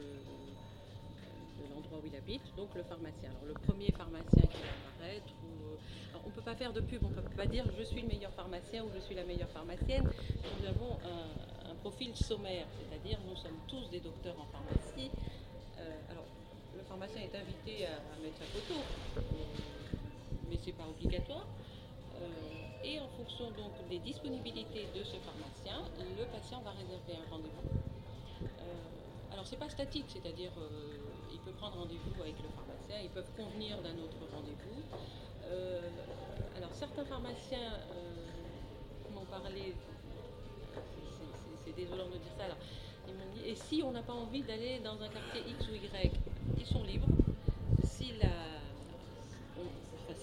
l'endroit 1.74 2.00
où 2.04 2.08
il 2.08 2.16
habite, 2.16 2.56
donc 2.56 2.70
le 2.76 2.84
pharmacien. 2.84 3.30
Alors 3.30 3.46
le 3.46 3.54
premier 3.54 3.92
pharmacien 3.92 4.42
qui 4.42 4.58
va 4.62 4.72
apparaître, 4.96 5.34
euh, 5.44 5.76
on 6.26 6.30
ne 6.30 6.34
peut 6.34 6.42
pas 6.42 6.56
faire 6.56 6.74
de 6.74 6.82
pub, 6.82 7.04
on 7.04 7.10
ne 7.10 7.16
peut 7.16 7.36
pas 7.36 7.46
dire 7.46 7.66
je 7.78 7.84
suis 7.84 8.02
le 8.02 8.08
meilleur 8.08 8.32
pharmacien 8.32 8.84
ou 8.84 8.90
je 8.94 9.00
suis 9.00 9.16
la 9.16 9.24
meilleure 9.24 9.50
pharmacienne. 9.50 10.10
Nous 10.60 10.68
avons 10.68 10.98
un, 11.04 11.76
profil 11.82 12.16
sommaire, 12.16 12.68
c'est-à-dire 12.78 13.18
nous 13.28 13.36
sommes 13.36 13.58
tous 13.68 13.90
des 13.90 14.00
docteurs 14.00 14.36
en 14.40 14.46
pharmacie. 14.46 15.10
Euh, 15.80 16.12
alors, 16.12 16.26
le 16.78 16.84
pharmacien 16.84 17.24
est 17.24 17.36
invité 17.36 17.88
à, 17.88 17.98
mettre 18.22 18.38
sa 18.38 18.46
photo, 18.46 18.80
euh, 19.18 19.22
mais 20.48 20.58
ce 20.58 20.68
n'est 20.68 20.74
pas 20.74 20.86
obligatoire. 20.86 21.48
Euh, 22.22 22.28
et 22.84 23.00
en 23.00 23.08
fonction 23.18 23.46
donc 23.58 23.72
des 23.90 23.98
disponibilités 23.98 24.86
de 24.94 25.04
ce 25.04 25.18
pharmacien, 25.26 25.82
le 25.98 26.26
patient 26.26 26.62
va 26.62 26.70
réserver 26.70 27.18
un 27.18 27.32
rendez-vous. 27.32 27.80
alors 29.34 29.48
c'est 29.48 29.58
pas 29.58 29.70
statique, 29.70 30.06
c'est-à-dire 30.08 30.52
il 31.32 31.40
peut 31.40 31.52
prendre 31.52 31.78
rendez-vous 31.78 32.22
avec 32.22 32.36
le 32.42 32.50
pharmacien, 32.50 33.00
ils 33.04 33.10
peuvent 33.10 33.32
convenir 33.36 33.82
d'un 33.82 33.98
autre 34.00 34.18
rendez-vous. 34.34 34.82
alors 36.58 36.74
certains 36.74 37.06
pharmaciens 37.06 37.80
m'ont 39.14 39.26
parlé 39.26 39.74
c'est 41.66 41.76
désolant 41.76 42.08
de 42.08 42.18
dire 42.18 42.34
ça. 42.38 42.46
Ils 43.08 43.14
m'ont 43.14 43.32
dit, 43.34 43.50
et 43.50 43.56
si 43.56 43.82
on 43.84 43.92
n'a 43.92 44.02
pas 44.02 44.14
envie 44.14 44.42
d'aller 44.42 44.80
dans 44.80 45.02
un 45.02 45.10
quartier 45.10 45.42
X 45.48 45.68
ou 45.70 45.76
Y, 45.76 46.12
ils 46.58 46.66
sont 46.66 46.84
libres. 46.84 47.08
Si, 47.84 48.14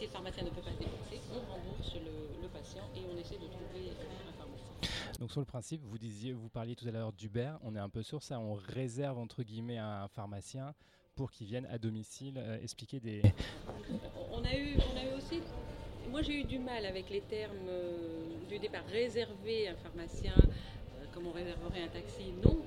le 0.00 0.06
pharmacien 0.06 0.44
ne 0.44 0.50
peut 0.50 0.62
pas 0.62 0.70
se 0.70 0.78
déplacer, 0.78 1.20
on 1.32 1.40
rembourse 1.52 1.94
le, 1.94 2.48
patient 2.48 2.84
et 2.96 3.00
on 3.12 3.18
essaie 3.18 3.36
de 3.36 3.46
trouver. 3.46 3.92
Donc 5.18 5.32
sur 5.32 5.40
le 5.40 5.46
principe, 5.46 5.82
vous 5.82 5.98
disiez, 5.98 6.32
vous 6.32 6.48
parliez 6.48 6.76
tout 6.76 6.86
à 6.86 6.92
l'heure 6.92 7.12
d'Uber, 7.12 7.52
on 7.62 7.74
est 7.74 7.80
un 7.80 7.88
peu 7.88 8.02
sur 8.02 8.22
ça, 8.22 8.38
on 8.38 8.54
réserve 8.54 9.18
entre 9.18 9.42
guillemets 9.42 9.78
un 9.78 10.06
pharmacien 10.06 10.74
pour 11.16 11.32
qu'il 11.32 11.48
vienne 11.48 11.66
à 11.66 11.78
domicile 11.78 12.34
euh, 12.38 12.62
expliquer 12.62 13.00
des. 13.00 13.22
On 14.30 14.44
a 14.44 14.54
eu, 14.54 14.76
on 14.76 14.96
a 14.96 15.02
eu 15.02 15.16
aussi. 15.16 15.42
Moi 16.08 16.22
j'ai 16.22 16.40
eu 16.40 16.44
du 16.44 16.60
mal 16.60 16.86
avec 16.86 17.10
les 17.10 17.22
termes 17.22 17.66
euh, 17.68 18.26
du 18.48 18.60
départ. 18.60 18.84
Réserver 18.86 19.68
un 19.68 19.74
pharmacien, 19.74 20.34
comme 21.12 21.26
on 21.26 21.32
réserverait 21.32 21.82
un 21.82 21.88
taxi, 21.88 22.32
non. 22.44 22.60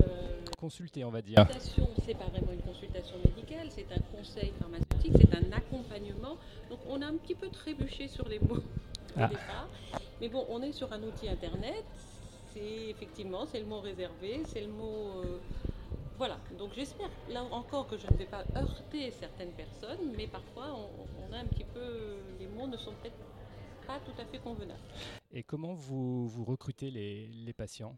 Euh, 0.00 0.40
Consulter, 0.58 1.04
on 1.04 1.10
va 1.10 1.22
dire. 1.22 1.46
Consultation, 1.46 1.88
c'est 2.04 2.18
pas 2.18 2.26
vraiment 2.26 2.52
une 2.52 2.62
consultation 2.62 3.16
médicale, 3.24 3.68
c'est 3.70 3.86
un 3.92 4.00
conseil 4.16 4.52
pharmaceutique, 4.58 5.12
c'est 5.20 5.36
un 5.36 5.52
accompagnement. 5.52 6.36
Donc 6.68 6.80
on 6.88 7.00
a 7.00 7.06
un 7.06 7.16
petit 7.16 7.36
peu 7.36 7.48
trébuché 7.48 8.08
sur 8.08 8.28
les 8.28 8.40
mots 8.40 8.64
ah. 9.16 9.30
Mais 10.22 10.28
bon, 10.28 10.46
on 10.48 10.62
est 10.62 10.70
sur 10.70 10.92
un 10.92 11.02
outil 11.02 11.28
internet. 11.28 11.84
C'est 12.54 12.90
effectivement, 12.90 13.44
c'est 13.44 13.58
le 13.58 13.66
mot 13.66 13.80
réservé, 13.80 14.42
c'est 14.46 14.60
le 14.60 14.68
mot. 14.68 15.20
Euh, 15.24 15.40
voilà, 16.16 16.38
donc 16.56 16.70
j'espère 16.76 17.10
là 17.28 17.42
encore 17.50 17.88
que 17.88 17.96
je 17.96 18.06
ne 18.06 18.16
vais 18.16 18.26
pas 18.26 18.44
heurter 18.54 19.10
certaines 19.10 19.50
personnes, 19.50 20.12
mais 20.16 20.28
parfois 20.28 20.76
on, 20.76 21.28
on 21.28 21.32
a 21.32 21.38
un 21.38 21.46
petit 21.46 21.64
peu. 21.64 22.18
Les 22.38 22.46
mots 22.46 22.68
ne 22.68 22.76
sont 22.76 22.92
peut-être 23.02 23.16
pas 23.84 23.98
tout 23.98 24.12
à 24.20 24.24
fait 24.24 24.38
convenable. 24.38 24.78
Et 25.32 25.42
comment 25.42 25.74
vous, 25.74 26.28
vous 26.28 26.44
recrutez 26.44 26.92
les, 26.92 27.26
les 27.26 27.52
patients? 27.52 27.96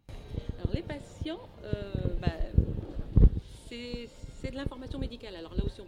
Alors 0.61 0.73
les 0.73 0.83
patients, 0.83 1.41
euh, 1.65 1.93
bah, 2.23 2.29
c'est 3.69 4.09
c'est 4.45 4.51
de 4.51 4.57
l'information 4.57 4.99
médicale. 4.99 5.37
Alors 5.37 5.55
là 5.55 5.65
aussi, 5.65 5.81
on 5.81 5.85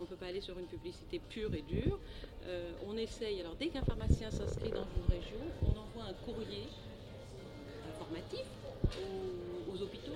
on 0.00 0.04
peut 0.06 0.16
pas 0.16 0.26
aller 0.26 0.40
sur 0.40 0.58
une 0.58 0.66
publicité 0.66 1.20
pure 1.30 1.54
et 1.54 1.62
dure. 1.62 1.98
Euh, 2.46 2.72
on 2.86 2.96
essaye. 2.96 3.40
Alors 3.40 3.54
dès 3.54 3.68
qu'un 3.68 3.82
pharmacien 3.82 4.30
s'inscrit 4.30 4.70
dans 4.70 4.86
une 4.96 5.06
région, 5.08 5.38
on 5.62 5.70
envoie 5.70 6.10
un 6.10 6.14
courrier 6.24 6.64
informatif 7.94 8.44
aux, 8.98 9.72
aux 9.72 9.82
hôpitaux, 9.82 10.12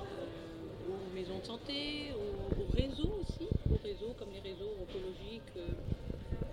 euh, 0.00 0.88
aux 0.88 1.14
maisons 1.14 1.38
de 1.38 1.44
santé, 1.44 2.12
aux, 2.14 2.62
aux 2.62 2.70
réseaux 2.74 3.20
aussi, 3.20 3.48
aux 3.70 3.82
réseaux 3.82 4.14
comme 4.18 4.30
les 4.32 4.40
réseaux 4.40 4.72
oncologiques, 4.80 5.56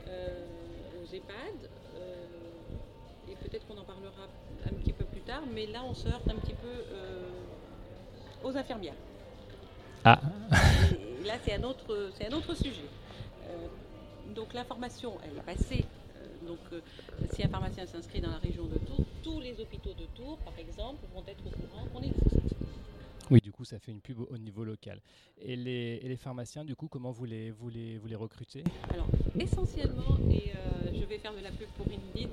euh, 0.08 0.46
aux 1.02 1.16
EHPAD. 1.16 1.70
et 3.30 3.36
peut-être 3.36 3.66
qu'on 3.68 3.78
en 3.78 3.86
parlera 3.86 4.28
un 4.66 4.74
petit 4.74 4.94
peu 4.94 5.06
plus 5.06 5.22
tard, 5.22 5.44
mais 5.54 5.66
là 5.68 5.84
on 5.86 5.94
se 5.94 6.08
heurte 6.08 6.28
un 6.30 6.36
petit 6.36 6.56
peu 6.56 6.84
aux 8.44 8.58
infirmières. 8.58 8.96
Ah, 10.06 10.20
Et 11.22 11.26
là, 11.26 11.34
c'est 11.44 11.54
un 11.54 11.64
autre, 11.64 12.10
c'est 12.18 12.28
un 12.32 12.34
autre 12.36 12.54
sujet. 12.56 12.86
Euh, 13.50 13.68
donc 14.36 14.54
l'information, 14.54 15.14
elle 15.24 15.38
est 15.38 15.46
passée. 15.46 15.86
Euh, 16.18 16.48
donc, 16.48 16.60
euh, 16.74 16.82
si 17.34 17.44
un 17.44 17.48
pharmacien 17.50 17.86
s'inscrit 17.86 18.22
dans 18.22 18.32
la 18.32 18.38
région 18.38 18.66
de 18.66 18.78
Tours, 18.80 19.06
tous 19.24 19.40
les 19.40 19.60
hôpitaux 19.60 19.94
de 19.94 20.06
Tours, 20.16 20.38
par 20.40 20.54
exemple, 20.60 21.06
vont 21.14 21.24
être 21.28 21.46
au 21.46 21.50
courant 21.68 21.86
qu'on 21.94 22.02
existe. 22.02 22.56
oui, 23.32 23.40
du 23.42 23.52
coup, 23.52 23.64
ça 23.66 23.80
fait 23.80 23.92
une 23.92 24.02
pub 24.02 24.20
au- 24.20 24.28
au 24.32 24.38
niveau 24.38 24.64
local. 24.66 25.00
Et 25.42 25.56
les, 25.56 26.00
et 26.04 26.08
les 26.10 26.18
pharmaciens, 26.18 26.66
du 26.66 26.76
coup, 26.76 26.88
comment 26.90 27.12
vous 27.12 27.26
les, 27.26 27.52
vous 27.52 27.70
les, 27.70 27.98
vous 27.98 28.08
les 28.08 28.16
recrutez? 28.16 28.64
Alors, 28.94 29.08
essentiellement, 29.40 30.18
et 30.30 30.52
euh, 30.56 30.92
je 30.94 31.06
vais 31.06 31.18
faire 31.18 31.34
de 31.34 31.40
la 31.40 31.52
pub 31.52 31.68
pour 31.78 31.86
Indeed, 31.88 32.30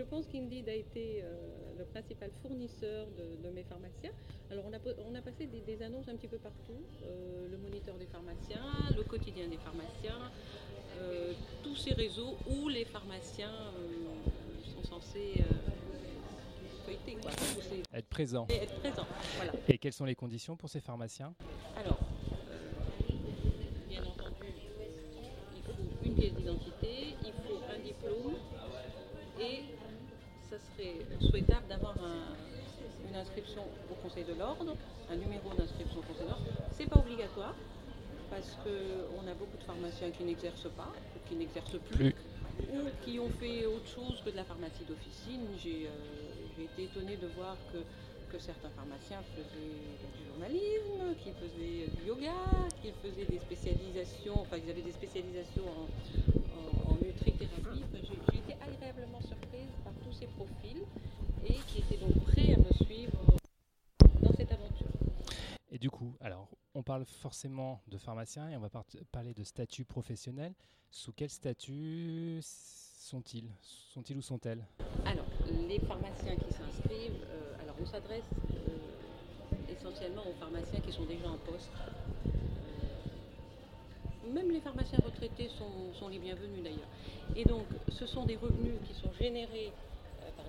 je 0.00 0.04
pense 0.04 0.26
qu'Indeed 0.26 0.66
a 0.66 0.74
été 0.74 1.20
euh, 1.22 1.76
le 1.78 1.84
principal 1.84 2.30
fournisseur 2.40 3.06
de, 3.18 3.46
de 3.46 3.52
mes 3.54 3.64
pharmaciens. 3.64 4.12
Alors, 4.50 4.64
on 4.66 4.72
a, 4.72 4.78
on 5.10 5.14
a 5.14 5.20
passé 5.20 5.46
des, 5.46 5.60
des 5.60 5.82
annonces 5.82 6.08
un 6.08 6.16
petit 6.16 6.26
peu 6.28 6.38
partout, 6.38 6.80
euh, 7.04 7.48
le 7.50 7.58
moniteur 7.58 7.96
des 7.96 8.06
pharmaciens, 8.06 8.64
le 8.96 9.02
quotidien 9.02 9.46
des 9.48 9.58
pharmaciens, 9.58 10.30
euh, 11.02 11.34
tous 11.62 11.76
ces 11.76 11.92
réseaux 11.92 12.34
où 12.48 12.68
les 12.70 12.86
pharmaciens 12.86 13.52
sont 14.74 14.82
censés 14.88 15.44
feuilleter, 16.86 17.16
quoi, 17.20 17.30
Être 17.92 18.08
présents. 18.08 18.46
et 18.48 18.54
être 18.56 18.74
présents. 18.80 19.06
Voilà. 19.36 19.52
Et 19.68 19.76
quelles 19.76 19.92
sont 19.92 20.06
les 20.06 20.14
conditions 20.14 20.56
pour 20.56 20.70
ces 20.70 20.80
pharmaciens? 20.80 21.34
Alors, 21.76 21.98
serait 30.80 30.96
souhaitable 31.30 31.66
d'avoir 31.68 31.94
un- 31.98 33.08
une 33.08 33.16
inscription 33.16 33.62
au 33.90 33.94
Conseil 34.02 34.24
de 34.24 34.34
l'Ordre, 34.34 34.74
un 35.10 35.16
numéro 35.16 35.50
d'inscription 35.56 35.98
au 35.98 36.02
Conseil 36.02 36.24
de 36.24 36.30
l'Ordre. 36.30 36.46
C'est 36.72 36.88
pas 36.88 37.00
obligatoire 37.00 37.54
parce 38.30 38.56
qu'on 38.62 39.26
a 39.26 39.34
beaucoup 39.34 39.56
de 39.58 39.64
pharmaciens 39.64 40.10
qui 40.10 40.24
n'exercent 40.24 40.70
pas, 40.76 40.92
ou 41.16 41.28
qui 41.28 41.34
n'exercent 41.34 41.78
plus, 41.90 41.96
Plus. 42.12 42.14
ou 42.72 42.80
qui 43.04 43.18
ont 43.18 43.28
fait 43.40 43.66
autre 43.66 43.88
chose 43.88 44.22
que 44.24 44.30
de 44.30 44.36
la 44.36 44.44
pharmacie 44.44 44.84
d'officine. 44.88 45.42
J'ai 45.62 45.86
euh, 45.88 46.64
été 46.64 46.84
étonnée 46.84 47.16
de 47.16 47.26
voir 47.36 47.56
que, 47.72 47.78
que 48.32 48.38
certains 48.40 48.70
pharmaciens 48.70 49.20
faisaient 49.34 49.98
du 50.16 50.22
journalisme, 50.30 51.16
qu'ils 51.22 51.34
faisaient 51.34 51.90
du 51.98 52.06
yoga, 52.06 52.38
qu'ils 52.80 52.94
faisaient 53.02 53.26
des 53.26 53.40
spécialisations, 53.40 54.38
enfin 54.40 54.56
ils 54.64 54.70
avaient 54.70 54.82
des 54.86 54.92
spécialisations 54.92 55.64
en 55.66 55.86
et 61.44 61.54
qui 61.66 61.78
étaient 61.78 61.96
donc 61.96 62.18
prêts 62.24 62.54
à 62.54 62.58
me 62.58 62.72
suivre 62.84 63.18
dans 64.22 64.32
cette 64.32 64.52
aventure. 64.52 64.86
Et 65.70 65.78
du 65.78 65.90
coup, 65.90 66.14
alors, 66.20 66.48
on 66.74 66.82
parle 66.82 67.04
forcément 67.04 67.80
de 67.88 67.98
pharmaciens 67.98 68.48
et 68.48 68.56
on 68.56 68.60
va 68.60 68.70
parler 69.12 69.34
de 69.34 69.44
statut 69.44 69.84
professionnel. 69.84 70.54
Sous 70.90 71.12
quel 71.12 71.30
statut 71.30 72.40
sont-ils? 72.42 73.50
Sont-ils 73.62 74.16
ou 74.16 74.22
sont-elles? 74.22 74.66
Alors, 75.06 75.26
les 75.68 75.78
pharmaciens 75.80 76.36
qui 76.36 76.52
s'inscrivent, 76.52 77.24
euh, 77.28 77.62
alors 77.62 77.76
on 77.80 77.86
s'adresse 77.86 78.24
euh, 78.50 79.72
essentiellement 79.72 80.22
aux 80.28 80.34
pharmaciens 80.34 80.80
qui 80.80 80.92
sont 80.92 81.04
déjà 81.04 81.28
en 81.28 81.38
poste. 81.38 81.70
Euh, 82.26 82.30
même 84.32 84.50
les 84.50 84.60
pharmaciens 84.60 84.98
retraités 85.04 85.48
sont, 85.48 85.92
sont 85.94 86.08
les 86.08 86.18
bienvenus 86.18 86.62
d'ailleurs. 86.62 86.88
Et 87.36 87.44
donc, 87.44 87.66
ce 87.88 88.06
sont 88.06 88.24
des 88.26 88.36
revenus 88.36 88.74
qui 88.86 88.94
sont 88.94 89.12
générés 89.12 89.72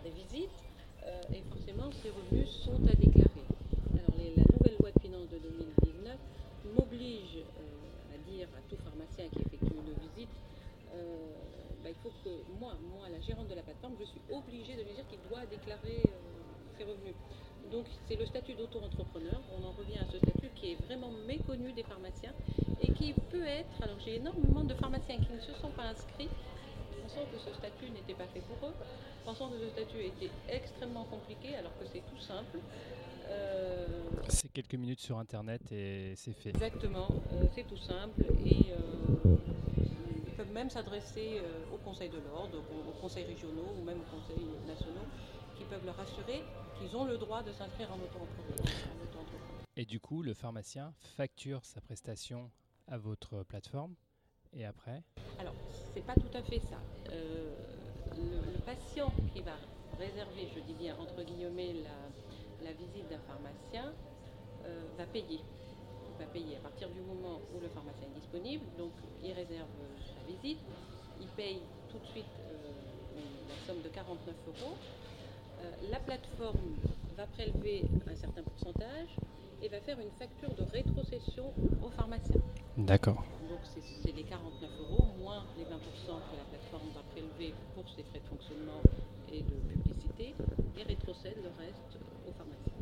des 0.04 0.10
visites 0.12 0.50
euh, 1.06 1.22
et 1.34 1.42
forcément, 1.50 1.90
ces 2.04 2.10
revenus 2.10 2.50
sont 2.50 2.80
à 2.88 2.94
déclarer. 2.94 3.46
Alors, 3.94 4.16
la 4.18 4.44
nouvelle 4.54 4.78
loi 4.80 4.92
de 4.92 5.02
finances 5.02 5.30
de 5.30 5.40
2019 5.40 6.18
m'oblige 6.76 7.38
euh, 7.38 8.16
à 8.16 8.18
dire 8.30 8.48
à 8.56 8.62
tout 8.70 8.78
pharmacien 8.84 9.26
qui 9.30 9.42
effectue 9.42 9.74
une 9.74 9.94
visite 10.08 10.30
euh, 10.94 11.32
bah, 11.84 11.90
il 11.90 11.96
faut 12.04 12.12
que 12.24 12.30
moi, 12.60 12.74
moi, 12.94 13.10
la 13.10 13.20
gérante 13.22 13.48
de 13.48 13.56
la 13.56 13.64
plateforme, 13.64 13.94
je 14.00 14.06
suis 14.06 14.22
obligée 14.32 14.76
de 14.76 14.84
lui 14.84 14.94
dire 14.94 15.08
qu'il 15.08 15.20
doit 15.30 15.46
déclarer 15.46 16.04
ses 16.78 16.84
revenus. 16.84 17.16
Donc 17.72 17.86
c'est 18.08 18.16
le 18.16 18.26
statut 18.26 18.54
d'auto-entrepreneur. 18.54 19.40
On 19.58 19.66
en 19.66 19.72
revient 19.72 19.98
à 19.98 20.06
ce 20.12 20.18
statut 20.18 20.50
qui 20.56 20.74
est 20.74 20.86
vraiment 20.86 21.12
méconnu 21.26 21.72
des 21.74 21.84
pharmaciens 21.84 22.34
et 22.82 22.92
qui 22.92 23.14
peut 23.32 23.46
être. 23.46 23.82
Alors 23.82 23.98
j'ai 24.00 24.16
énormément 24.16 24.64
de 24.64 24.74
pharmaciens 24.74 25.18
qui 25.18 25.32
ne 25.34 25.40
se 25.40 25.54
sont 25.54 25.72
pas 25.72 25.84
inscrits, 25.84 26.30
pensant 27.12 27.26
que 27.32 27.38
ce 27.40 27.54
statut 27.54 27.90
n'était 27.90 28.14
pas 28.14 28.28
fait 28.28 28.42
pour 28.42 28.70
eux, 28.70 28.74
pensant 29.26 29.50
que 29.50 29.58
ce 29.60 29.70
statut 29.70 30.00
était 30.00 30.32
extrêmement 30.50 31.04
compliqué 31.06 31.56
alors 31.56 31.72
que 31.78 31.86
c'est 31.86 32.04
tout 32.10 32.22
simple. 32.22 32.60
Euh, 33.28 33.88
C'est 34.30 34.52
quelques 34.52 34.76
minutes 34.76 35.00
sur 35.02 35.18
Internet 35.18 35.62
et 35.72 36.14
c'est 36.16 36.34
fait. 36.34 36.50
Exactement, 36.50 37.08
euh, 37.34 37.44
c'est 37.54 37.68
tout 37.68 37.78
simple 37.78 38.24
et 38.46 38.72
euh, 38.72 39.36
ils 40.26 40.34
peuvent 40.34 40.54
même 40.54 40.70
s'adresser 40.70 41.42
au 41.74 41.78
Conseil 41.78 42.10
de 42.10 42.18
l'ordre, 42.18 42.58
aux, 42.58 43.02
conseils 43.02 43.26
régionaux 43.26 43.74
ou 43.80 43.84
même 43.84 44.00
aux 44.00 44.16
conseils 44.16 44.48
nationaux 44.68 45.08
qui 45.58 45.64
peuvent 45.66 45.86
leur 45.86 46.00
assurer 46.00 46.44
qu'ils 46.80 46.96
ont 46.96 47.06
le 47.06 47.18
droit 47.18 47.44
de 47.44 47.52
s'inscrire 47.52 47.92
en 47.92 47.96
auto-entrepreneur. 47.96 48.56
Et 49.78 49.86
du 49.86 50.00
coup, 50.00 50.22
le 50.22 50.34
pharmacien 50.34 50.94
facture 51.18 51.64
sa 51.66 51.82
prestation 51.82 52.52
à 52.88 52.98
votre 52.98 53.44
plateforme 53.44 53.96
et 54.54 54.66
après? 54.66 55.02
Alors, 55.40 55.54
c'est 55.94 56.06
pas 56.06 56.14
tout 56.14 56.38
à 56.38 56.42
fait 56.42 56.60
ça. 56.60 56.78
Euh, 57.12 57.50
le, 58.18 58.52
le 58.54 58.60
patient 58.66 59.12
qui 59.34 59.42
va 59.42 59.56
réserver, 60.00 60.48
je 60.56 60.60
dis 60.62 60.74
bien 60.74 60.96
entre 61.00 61.22
guillemets, 61.24 61.74
la, 61.84 62.66
la 62.70 62.72
visite 62.74 63.10
d'un 63.10 63.20
pharmacien 63.28 63.94
euh, 64.66 64.82
va 64.98 65.06
payer. 65.06 65.40
Il 65.40 66.26
va 66.26 66.32
payer 66.32 66.58
à 66.58 66.60
partir 66.60 66.90
du 66.90 67.02
moment 67.02 67.40
où 67.56 67.60
le 67.60 67.68
pharmacien 67.70 68.08
est 68.16 68.20
disponible. 68.20 68.64
Donc, 68.78 68.92
il 69.24 69.32
réserve 69.34 69.68
euh, 69.82 69.98
sa 70.00 70.32
visite. 70.32 70.60
Il 71.20 71.28
paye 71.28 71.62
tout 71.90 71.98
de 72.00 72.06
suite 72.08 72.26
la 73.16 73.68
somme 73.68 73.82
de 73.84 73.90
49 73.90 74.36
euros. 74.48 74.76
La 75.92 76.00
plateforme 76.00 76.76
va 77.16 77.28
prélever 77.28 77.84
un 78.10 78.16
certain 78.16 78.42
pourcentage 78.42 79.10
et 79.62 79.68
va 79.68 79.80
faire 79.82 80.00
une 80.00 80.10
facture 80.18 80.50
de 80.56 80.64
rétrocession 80.72 81.54
au 81.84 81.90
pharmacien. 81.90 82.42
D'accord. 82.78 83.24
Donc 83.50 83.60
c'est 83.64 83.82
c'est 83.82 84.12
les 84.16 84.24
49 84.24 84.70
euros 84.80 85.06
moins 85.20 85.44
les 85.58 85.66
20% 85.66 85.68
que 85.68 86.36
la 86.38 86.46
plateforme 86.50 86.90
va 86.96 87.02
prélever 87.82 87.84
pour 87.84 87.90
ses 87.90 88.04
frais 88.04 88.20
de 88.20 88.28
fonctionnement 88.28 88.82
et 89.32 89.42
de 89.42 89.82
publicité 89.84 90.36
et 90.78 90.84
rétrocède 90.84 91.38
le 91.38 91.50
reste 91.58 91.98
au 92.28 92.32
pharmacien. 92.34 92.74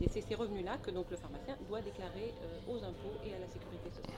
Et 0.00 0.08
c'est 0.08 0.20
ces 0.20 0.34
revenus-là 0.34 0.78
que 0.78 0.90
donc 0.90 1.10
le 1.10 1.16
pharmacien 1.16 1.56
doit 1.68 1.80
déclarer 1.80 2.34
euh, 2.42 2.72
aux 2.72 2.82
impôts 2.84 3.16
et 3.24 3.34
à 3.34 3.38
la 3.38 3.48
sécurité 3.48 3.90
sociale. 3.90 4.14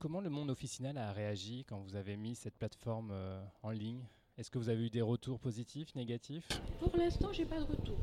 Comment 0.00 0.20
le 0.20 0.30
monde 0.30 0.50
officinal 0.50 0.96
a 0.96 1.12
réagi 1.12 1.64
quand 1.68 1.78
vous 1.78 1.96
avez 1.96 2.16
mis 2.16 2.34
cette 2.34 2.56
plateforme 2.56 3.10
euh, 3.12 3.42
en 3.62 3.70
ligne? 3.70 4.04
Est-ce 4.38 4.50
que 4.50 4.58
vous 4.58 4.68
avez 4.68 4.86
eu 4.86 4.90
des 4.90 5.02
retours 5.02 5.40
positifs, 5.40 5.94
négatifs? 5.96 6.48
Pour 6.78 6.96
l'instant, 6.96 7.32
j'ai 7.32 7.44
pas 7.44 7.58
de 7.58 7.64
retour. 7.64 7.98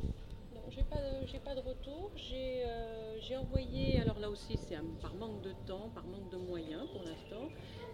J'ai 0.75 0.84
pas, 0.84 0.98
de- 0.98 1.39
pas 1.39 1.55
de 1.55 1.62
retour. 1.62 2.12
J'ai 2.17 2.65
euh, 2.65 3.17
j'ai 3.22 3.38
envoyé, 3.38 3.98
alors 4.01 4.20
là 4.20 4.29
aussi, 4.29 4.58
c'est 4.58 4.77
par 5.01 5.13
manque 5.15 5.41
de 5.41 5.53
temps, 5.65 5.89
par 5.94 6.03
manque 6.05 6.29
de 6.29 6.36
moyens 6.38 6.86
pour 6.91 7.01
l'instant. 7.03 7.50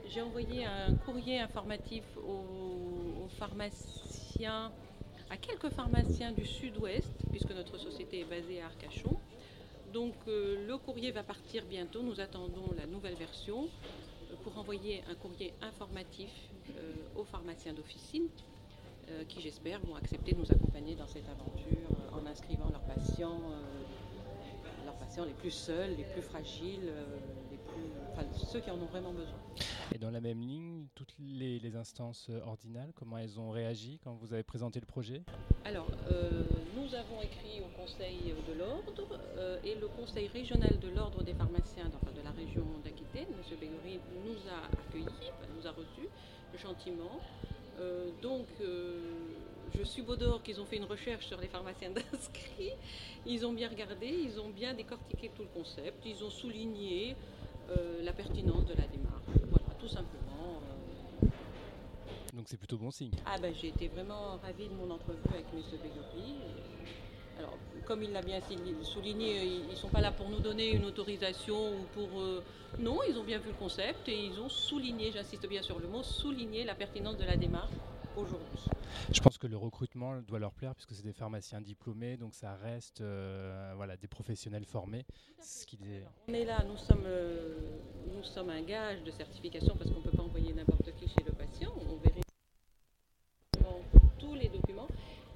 J'ai 0.10 0.22
envoyé 0.22 0.66
un 0.66 0.92
courrier 1.06 1.40
informatif 1.40 2.04
aux, 2.18 3.28
pharmaciens, 3.38 4.72
à 5.30 5.38
quelques 5.38 5.70
pharmaciens 5.70 6.32
du 6.32 6.44
sud-ouest, 6.44 7.12
puisque 7.30 7.52
notre 7.52 7.78
société 7.78 8.22
est 8.22 8.26
basée 8.26 8.62
à 8.62 8.66
Arcachon. 8.66 9.16
Donc 9.94 10.16
euh, 10.28 10.66
le 10.66 10.78
courrier 10.80 11.12
va 11.12 11.22
partir 11.22 11.64
bientôt. 11.66 12.02
Nous 12.02 12.20
attendons 12.20 12.72
la 12.76 12.88
nouvelle 12.88 13.16
version 13.16 13.70
euh, 14.32 14.36
pour 14.44 14.58
envoyer 14.58 15.04
un 15.08 15.14
courrier 15.16 15.54
informatif 15.62 16.32
aux 17.16 17.26
pharmaciens 17.26 17.74
d'officine 17.74 18.28
qui 19.28 19.42
j'espère 19.42 19.80
vont 19.82 19.96
accepter 19.96 20.32
de 20.32 20.38
nous 20.38 20.52
accompagner 20.52 20.96
dans 20.96 21.08
cette 21.08 21.28
aventure 21.28 22.01
en 22.14 22.26
inscrivant 22.26 22.70
leurs 22.70 22.82
patients, 22.82 23.42
euh, 23.52 24.86
leurs 24.86 24.96
patients 24.96 25.26
les 25.26 25.34
plus 25.34 25.52
seuls, 25.52 25.96
les 25.96 26.04
plus 26.04 26.22
fragiles, 26.22 26.86
euh, 26.86 27.06
les 27.52 27.58
plus, 27.58 27.92
enfin, 28.12 28.26
ceux 28.34 28.60
qui 28.60 28.72
en 28.72 28.76
ont 28.76 28.86
vraiment 28.86 29.14
besoin. 29.14 29.38
Et 29.94 29.98
dans 29.98 30.12
la 30.12 30.22
même 30.22 30.42
ligne, 30.42 30.88
toutes 30.96 31.14
les, 31.20 31.60
les 31.60 31.76
instances 31.76 32.30
ordinales, 32.46 32.92
comment 32.96 33.18
elles 33.18 33.40
ont 33.40 33.52
réagi 33.52 34.00
quand 34.04 34.14
vous 34.14 34.34
avez 34.34 34.44
présenté 34.44 34.80
le 34.80 34.86
projet? 34.86 35.22
Alors, 35.66 35.88
euh, 36.12 36.44
nous 36.76 36.96
avons 36.96 37.22
écrit 37.22 37.62
au 37.62 37.78
Conseil 37.78 38.34
de 38.48 38.54
l'Ordre 38.54 39.20
euh, 39.38 39.58
et 39.64 39.76
le 39.76 39.88
Conseil 39.88 40.28
régional 40.28 40.80
de 40.80 40.90
l'Ordre 40.90 41.24
des 41.24 41.34
pharmaciens 41.34 41.92
enfin, 41.94 42.12
de 42.16 42.24
la 42.24 42.32
région 42.32 42.66
d'Aquitaine, 42.84 43.28
M. 43.30 43.58
Bégory, 43.60 44.00
nous 44.26 44.38
a 44.50 44.66
accueillis, 44.72 45.32
nous 45.56 45.68
a 45.68 45.72
reçus 45.72 46.08
gentiment. 46.58 47.20
Euh, 47.80 48.10
donc, 48.22 48.48
euh, 48.62 49.00
je 49.78 49.84
subodore 49.84 50.42
qu'ils 50.44 50.60
ont 50.60 50.66
fait 50.66 50.78
une 50.78 50.86
recherche 50.86 51.26
sur 51.28 51.40
les 51.40 51.48
pharmaciens 51.48 51.92
d'inscrits. 51.92 52.74
Ils 53.26 53.46
ont 53.46 53.54
bien 53.54 53.70
regardé, 53.70 54.08
ils 54.08 54.40
ont 54.40 54.50
bien 54.50 54.74
décortiqué 54.74 55.32
tout 55.36 55.44
le 55.44 55.50
concept, 55.50 56.06
ils 56.06 56.24
ont 56.24 56.30
souligné 56.30 57.16
euh, 57.70 58.02
la 58.04 58.14
pertinence 58.14 58.66
de 58.66 58.74
la 58.74 58.88
démarche. 58.88 59.24
Voilà, 59.50 59.74
tout 59.80 59.88
simplement. 59.88 60.60
euh. 61.24 61.28
Donc 62.34 62.46
c'est 62.48 62.58
plutôt 62.58 62.78
bon 62.78 62.92
signe. 62.92 63.12
Ah 63.26 63.38
ben 63.40 63.54
j'ai 63.54 63.68
été 63.70 63.88
vraiment 63.88 64.38
ravie 64.42 64.68
de 64.68 64.74
mon 64.74 64.90
entrevue 64.92 65.20
avec 65.30 65.46
M. 65.54 65.62
Bégory. 65.84 66.36
Alors, 67.40 67.58
comme 67.86 68.04
il 68.04 68.12
l'a 68.12 68.22
bien 68.22 68.40
souligné, 68.84 69.44
ils 69.44 69.68
ne 69.68 69.76
sont 69.76 69.90
pas 69.90 70.02
là 70.02 70.12
pour 70.12 70.30
nous 70.30 70.40
donner 70.40 70.72
une 70.76 70.86
autorisation 70.86 71.74
ou 71.74 71.84
pour... 71.94 72.20
euh, 72.20 72.44
non, 72.78 73.00
ils 73.10 73.18
ont 73.18 73.24
bien 73.24 73.40
vu 73.40 73.50
le 73.50 73.56
concept 73.56 74.08
et 74.10 74.26
ils 74.26 74.40
ont 74.40 74.50
souligné, 74.50 75.12
j'insiste 75.12 75.48
bien 75.48 75.62
sur 75.62 75.80
le 75.80 75.88
mot, 75.88 76.04
souligné 76.04 76.64
la 76.64 76.76
pertinence 76.76 77.18
de 77.18 77.24
la 77.24 77.36
démarche 77.36 77.72
aujourd'hui. 78.22 78.60
Je 79.12 79.20
pense 79.22 79.38
que 79.38 79.48
le 79.48 79.58
recrutement 79.58 80.22
doit 80.22 80.40
leur 80.40 80.54
plaire 80.54 80.74
puisque 80.76 80.94
c'est 80.94 81.04
des 81.04 81.14
pharmaciens 81.14 81.62
diplômés, 81.62 82.18
donc 82.18 82.34
ça 82.36 82.56
reste 82.56 83.02
euh, 83.02 83.74
voilà, 83.76 83.98
des 83.98 84.08
professionnels 84.08 84.66
formés. 84.66 85.06
Ce 85.40 85.66
qui 85.66 85.76
est- 85.78 86.06
On 86.30 86.34
est 86.34 86.46
là, 86.46 86.64
nous 86.68 86.78
sommes, 86.78 87.04
euh, 87.06 87.60
nous 88.16 88.24
sommes 88.24 88.50
un 88.50 88.62
gage 88.62 89.04
de 89.04 89.12
certification 89.12 89.76
parce 89.76 89.90
qu'on 89.90 90.00
ne 90.00 90.04
peut 90.04 90.16
pas 90.18 90.24
envoyer 90.24 90.54
n'importe 90.54 90.94
qui 90.96 91.08
chez 91.08 91.24
le 91.26 91.32
patient. 91.34 91.72
On 91.90 91.96
vérifie 91.98 92.22
tous 94.20 94.36
les 94.36 94.50
documents. 94.50 94.88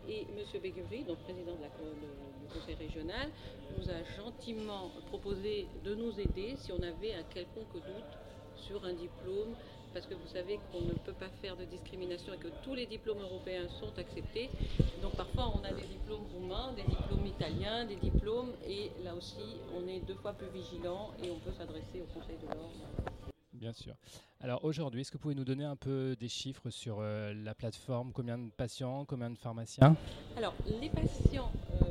Et 0.07 0.21
M. 0.21 0.61
Béguery, 0.61 1.03
donc 1.03 1.17
président 1.23 1.55
de 1.55 1.61
la 1.61 1.69
du 1.69 2.53
conseil 2.53 2.75
régional, 2.75 3.27
nous 3.75 3.89
a 3.89 4.03
gentiment 4.15 4.91
proposé 5.07 5.65
de 5.83 5.95
nous 5.95 6.19
aider 6.19 6.55
si 6.57 6.71
on 6.71 6.77
avait 6.83 7.15
un 7.15 7.23
quelconque 7.23 7.73
doute 7.73 8.17
sur 8.55 8.85
un 8.85 8.93
diplôme, 8.93 9.55
parce 9.95 10.07
que 10.07 10.13
vous 10.13 10.27
savez 10.27 10.59
qu'on 10.71 10.81
ne 10.81 10.91
peut 10.91 11.13
pas 11.13 11.29
faire 11.41 11.55
de 11.55 11.63
discrimination 11.63 12.33
et 12.33 12.37
que 12.37 12.49
tous 12.63 12.75
les 12.75 12.85
diplômes 12.85 13.21
européens 13.21 13.65
sont 13.79 13.97
acceptés. 13.97 14.49
Donc 15.01 15.15
parfois 15.15 15.53
on 15.55 15.63
a 15.63 15.71
des 15.71 15.87
diplômes 15.87 16.25
roumains, 16.33 16.73
des 16.73 16.83
diplômes 16.83 17.25
italiens, 17.25 17.85
des 17.85 17.95
diplômes, 17.95 18.51
et 18.67 18.91
là 19.05 19.15
aussi 19.15 19.61
on 19.73 19.87
est 19.87 20.01
deux 20.01 20.15
fois 20.15 20.33
plus 20.33 20.49
vigilant 20.49 21.11
et 21.23 21.31
on 21.31 21.39
peut 21.39 21.53
s'adresser 21.57 22.01
au 22.01 22.13
conseil 22.13 22.35
de 22.37 22.47
l'ordre. 22.47 22.73
Bien 23.53 23.71
sûr. 23.71 23.95
Alors 24.41 24.65
aujourd'hui, 24.65 24.99
est-ce 24.99 25.11
que 25.11 25.17
vous 25.17 25.21
pouvez 25.21 25.35
nous 25.35 25.45
donner 25.45 25.63
un 25.63 25.77
peu 25.77 26.17
des 26.19 26.27
chiffres 26.27 26.69
sur 26.69 26.97
euh, 26.99 27.33
la 27.33 27.55
plateforme? 27.55 28.11
Combien 28.11 28.37
de 28.37 28.49
patients? 28.49 29.05
Combien 29.05 29.29
de 29.29 29.37
pharmaciens? 29.37 29.95
Alors, 30.35 30.53
les 30.65 30.89
patients, 30.89 31.53
euh, 31.81 31.85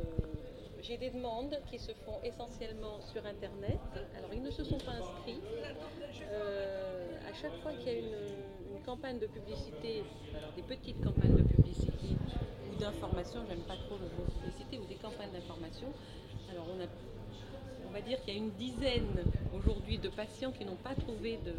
j'ai 0.82 0.98
des 0.98 1.08
demandes 1.08 1.56
qui 1.70 1.78
se 1.78 1.92
font 1.92 2.20
essentiellement 2.22 3.00
sur 3.00 3.24
Internet. 3.24 3.80
Alors, 4.18 4.28
ils 4.34 4.42
ne 4.42 4.50
se 4.50 4.62
sont 4.62 4.78
pas 4.78 4.92
inscrits. 4.92 5.40
Euh, 6.30 7.03
chaque 7.34 7.56
fois 7.62 7.72
qu'il 7.74 7.92
y 7.92 7.94
a 7.96 7.98
une, 7.98 8.74
une 8.76 8.80
campagne 8.82 9.18
de 9.18 9.26
publicité, 9.26 10.02
des 10.56 10.62
petites 10.62 11.02
campagnes 11.02 11.36
de 11.36 11.42
publicité 11.42 12.16
ou 12.70 12.74
d'information, 12.76 13.44
j'aime 13.48 13.62
pas 13.62 13.76
trop 13.76 13.98
le 13.98 14.08
mot 14.16 14.24
publicité, 14.40 14.78
ou 14.78 14.86
des 14.86 14.96
campagnes 14.96 15.32
d'information, 15.32 15.88
alors 16.50 16.66
on 16.68 16.80
a 16.80 16.86
on 17.86 17.90
va 17.90 18.00
dire 18.00 18.18
qu'il 18.22 18.34
y 18.34 18.36
a 18.36 18.40
une 18.40 18.50
dizaine 18.52 19.24
aujourd'hui 19.52 19.98
de 19.98 20.08
patients 20.08 20.52
qui 20.52 20.64
n'ont 20.64 20.76
pas 20.76 20.94
trouvé 20.94 21.36
de, 21.38 21.52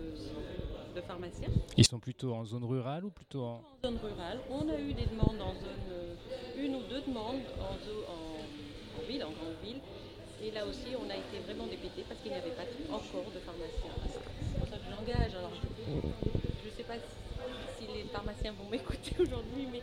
de 0.96 1.02
pharmacien 1.02 1.50
Ils 1.78 1.86
sont 1.86 2.00
plutôt 2.00 2.34
en 2.34 2.46
zone 2.46 2.64
rurale 2.64 3.06
ou 3.06 3.10
plutôt 3.12 3.44
en... 3.44 3.60
en 3.84 3.88
zone 3.88 3.98
rurale. 4.02 4.40
On 4.50 4.68
a 4.70 4.80
eu 4.80 4.94
des 4.94 5.06
demandes 5.06 5.42
en 5.42 5.54
zone, 5.54 5.90
euh, 5.92 6.16
une 6.58 6.76
ou 6.76 6.82
deux 6.84 7.02
demandes 7.02 7.44
en, 7.60 7.76
en- 8.10 8.48
en 8.98 9.02
ville, 9.08 9.24
en 9.24 9.32
grande 9.32 9.56
ville. 9.62 9.82
Et 10.42 10.52
là 10.52 10.66
aussi, 10.66 10.96
on 10.98 11.10
a 11.10 11.16
été 11.16 11.40
vraiment 11.40 11.68
dépité 11.68 12.04
parce 12.08 12.20
qu'il 12.22 12.32
n'y 12.32 12.38
avait 12.38 12.52
pas 12.52 12.66
encore 12.90 13.32
de 13.32 13.40
pharmaciens. 13.40 13.92
Je 15.08 15.12
ne 15.12 16.74
sais 16.76 16.84
pas 16.84 16.96
si, 17.78 17.86
les 17.94 18.04
pharmaciens 18.06 18.54
vont 18.54 18.68
m'écouter 18.70 19.14
aujourd'hui, 19.20 19.68
mais 19.72 19.82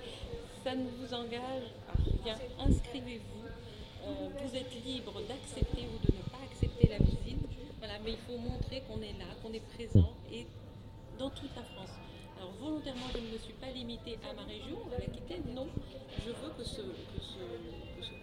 ça 0.64 0.74
ne 0.74 0.84
vous 0.98 1.14
engage 1.14 1.70
à 1.88 2.24
rien. 2.24 2.34
Inscrivez-vous. 2.58 3.46
Euh, 4.04 4.28
vous 4.42 4.56
êtes 4.56 4.84
libre 4.84 5.22
d'accepter 5.28 5.86
ou 5.86 5.98
de 6.04 6.16
ne 6.16 6.22
pas 6.28 6.42
accepter 6.42 6.88
la 6.88 6.98
visite. 6.98 7.38
Voilà, 7.78 8.00
mais 8.04 8.12
il 8.12 8.18
faut 8.26 8.36
montrer 8.36 8.82
qu'on 8.88 9.00
est 9.00 9.14
là, 9.16 9.30
qu'on 9.40 9.52
est 9.52 9.62
présent 9.76 10.10
et 10.32 10.44
dans 11.18 11.30
toute 11.30 11.54
la 11.54 11.62
France. 11.62 11.94
Alors 12.36 12.50
volontairement, 12.60 13.06
je 13.14 13.18
ne 13.18 13.32
me 13.32 13.38
suis 13.38 13.52
pas 13.52 13.70
limitée 13.70 14.18
à 14.28 14.32
ma 14.34 14.42
région, 14.42 14.78
à 14.90 14.98
l'Aquitaine, 14.98 15.54
non. 15.54 15.68
Je 16.18 16.30
veux 16.30 16.50
que 16.58 16.64
ce 16.64 16.82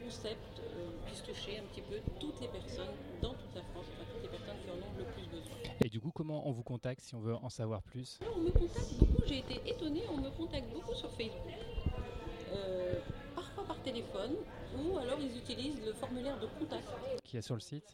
concept 0.04 0.60
euh, 0.60 0.90
puisse 1.06 1.24
toucher 1.24 1.60
un 1.60 1.64
petit 1.72 1.82
peu 1.82 1.96
toutes 2.20 2.42
les 2.42 2.48
personnes 2.50 2.92
dans 3.22 3.32
toute 3.36 3.56
la 3.56 3.62
France, 3.72 3.86
enfin, 3.94 4.04
toutes 4.12 4.24
les 4.24 4.38
personnes 4.38 4.60
qui 4.66 4.70
en 4.72 4.84
ont 4.84 4.98
le 4.98 5.06
plus 5.06 5.24
besoin. 5.32 5.59
Et 5.84 5.88
du 5.89 6.02
coup, 6.02 6.12
comment 6.12 6.46
on 6.48 6.52
vous 6.52 6.63
contacte 6.63 7.02
si 7.02 7.15
on 7.15 7.22
veut 7.22 7.36
en 7.36 7.50
savoir 7.50 7.82
plus? 7.82 8.20
On 8.36 8.42
me 8.42 8.52
contacte 8.52 8.94
beaucoup, 9.00 9.22
j'ai 9.26 9.39
été 9.39 9.62
étonnée, 9.65 10.04
on 10.12 10.18
me 10.18 10.30
contacte 10.30 10.70
beaucoup 10.74 10.94
sur 10.94 11.10
Facebook, 11.12 11.54
euh, 12.52 13.00
parfois 13.34 13.63
par 13.63 13.82
téléphone, 13.82 14.36
ou 14.78 14.98
alors 14.98 15.18
ils 15.22 15.38
utilisent 15.38 15.80
le 15.86 15.94
formulaire 15.94 16.38
de 16.38 16.48
contact. 16.60 16.84
Qui 17.24 17.38
est 17.38 17.42
sur 17.42 17.56
le 17.56 17.62
site? 17.62 17.86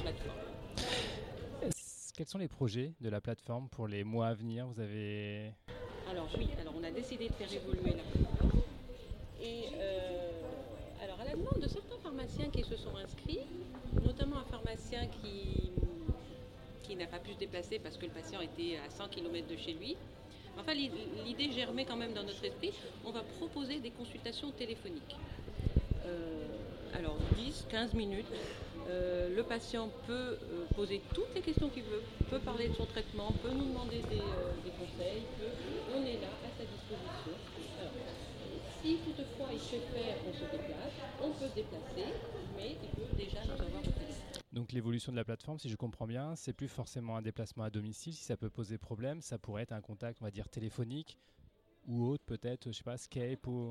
Quels 2.16 2.28
sont 2.28 2.40
les 2.40 2.48
projets 2.48 2.94
de 3.02 3.10
la 3.10 3.22
plateforme 3.22 3.70
pour 3.70 3.88
les 3.88 4.04
mois 4.04 4.28
à 4.28 4.34
venir? 4.34 4.66
Vous 4.66 4.80
avez 4.80 5.54
Alors 6.10 6.28
oui, 6.40 6.50
alors 6.60 6.74
on 6.76 6.84
a 6.84 6.90
décidé 6.90 7.28
de 7.28 7.34
faire 7.34 7.54
évoluer 7.54 7.94
la 7.94 8.04
plateforme. 8.04 8.62
Et 9.40 9.66
euh, 9.76 10.42
alors 11.04 11.20
à 11.20 11.26
la 11.26 11.32
demande 11.34 11.60
de 11.62 11.68
certains 11.68 12.00
pharmaciens 12.02 12.50
qui 12.50 12.64
se 12.64 12.78
sont 12.78 12.96
inscrits, 12.96 13.42
notamment 14.04 14.38
un 14.38 14.46
pharmacien 14.46 15.06
qui, 15.08 15.72
qui 16.88 16.96
n'a 16.96 17.08
pas 17.08 17.20
pu 17.20 17.34
se 17.34 17.40
déplacer 17.40 17.80
parce 17.80 17.98
que 17.98 18.06
le 18.06 18.12
patient 18.12 18.42
était 18.42 18.78
à 18.86 18.90
100 18.90 19.08
km 19.10 19.48
de 19.48 19.58
chez 19.58 19.74
lui. 19.74 19.96
Enfin, 20.58 20.74
l'i- 20.74 20.92
l'idée 21.26 21.52
germait 21.52 21.86
quand 21.86 21.96
même 21.98 22.14
dans 22.14 22.24
notre 22.24 22.44
esprit. 22.46 22.72
On 23.06 23.12
va 23.12 23.22
proposer 23.40 23.80
des 23.80 23.92
consultations 23.92 24.52
téléphoniques. 24.52 25.16
Euh, 26.06 26.46
alors 26.94 27.18
10, 27.38 27.66
15 27.70 27.94
minutes. 27.94 28.26
Euh, 28.88 29.36
le 29.36 29.44
patient 29.44 29.90
peut 30.06 30.14
euh, 30.38 30.66
poser 30.76 31.02
toutes 31.14 31.34
les 31.34 31.42
questions 31.42 31.70
qu'il 31.70 31.84
veut, 31.84 32.04
peut 32.30 32.38
parler 32.40 32.70
de 32.70 32.76
son 32.76 32.86
traitement, 32.86 33.34
peut 33.42 33.50
nous 33.52 33.66
demander 33.66 33.98
des, 33.98 34.22
conseils, 34.78 35.24
on 35.96 36.06
est 36.06 36.22
là 36.22 36.30
à 36.46 36.50
sa 36.56 36.64
disposition. 36.64 37.34
Si 38.84 38.98
toutefois 38.98 39.48
il 39.52 39.58
préfère 39.58 40.16
qu'on 40.22 40.34
se 40.34 40.52
déplace, 40.52 40.94
on 41.24 41.30
peut 41.32 41.48
se 41.50 41.56
déplacer, 41.56 42.14
mais 42.56 42.76
il 42.84 42.90
peut 42.90 43.10
déjà 43.18 43.40
nous 43.46 43.54
avoir. 43.54 43.85
Donc 44.66 44.72
l'évolution 44.72 45.12
de 45.12 45.18
la 45.18 45.24
plateforme, 45.24 45.60
si 45.60 45.70
je 45.70 45.76
comprends 45.76 46.08
bien, 46.08 46.36
c'est 46.36 46.52
plus 46.52 46.68
forcément 46.68 47.16
un 47.18 47.22
déplacement 47.22 47.66
à 47.66 47.70
domicile. 47.70 48.16
Si 48.16 48.24
ça 48.24 48.36
peut 48.36 48.50
poser 48.50 48.80
problème, 48.80 49.22
ça 49.22 49.38
pourrait 49.38 49.62
être 49.62 49.74
un 49.74 49.82
contact, 49.82 50.18
on 50.24 50.26
va 50.26 50.32
dire, 50.32 50.50
téléphonique 50.50 51.20
ou 51.88 52.08
autre, 52.08 52.24
peut-être, 52.26 52.72
je 52.72 52.72
sais 52.72 52.84
pas, 52.84 52.98
Skype 52.98 53.46
ou... 53.46 53.70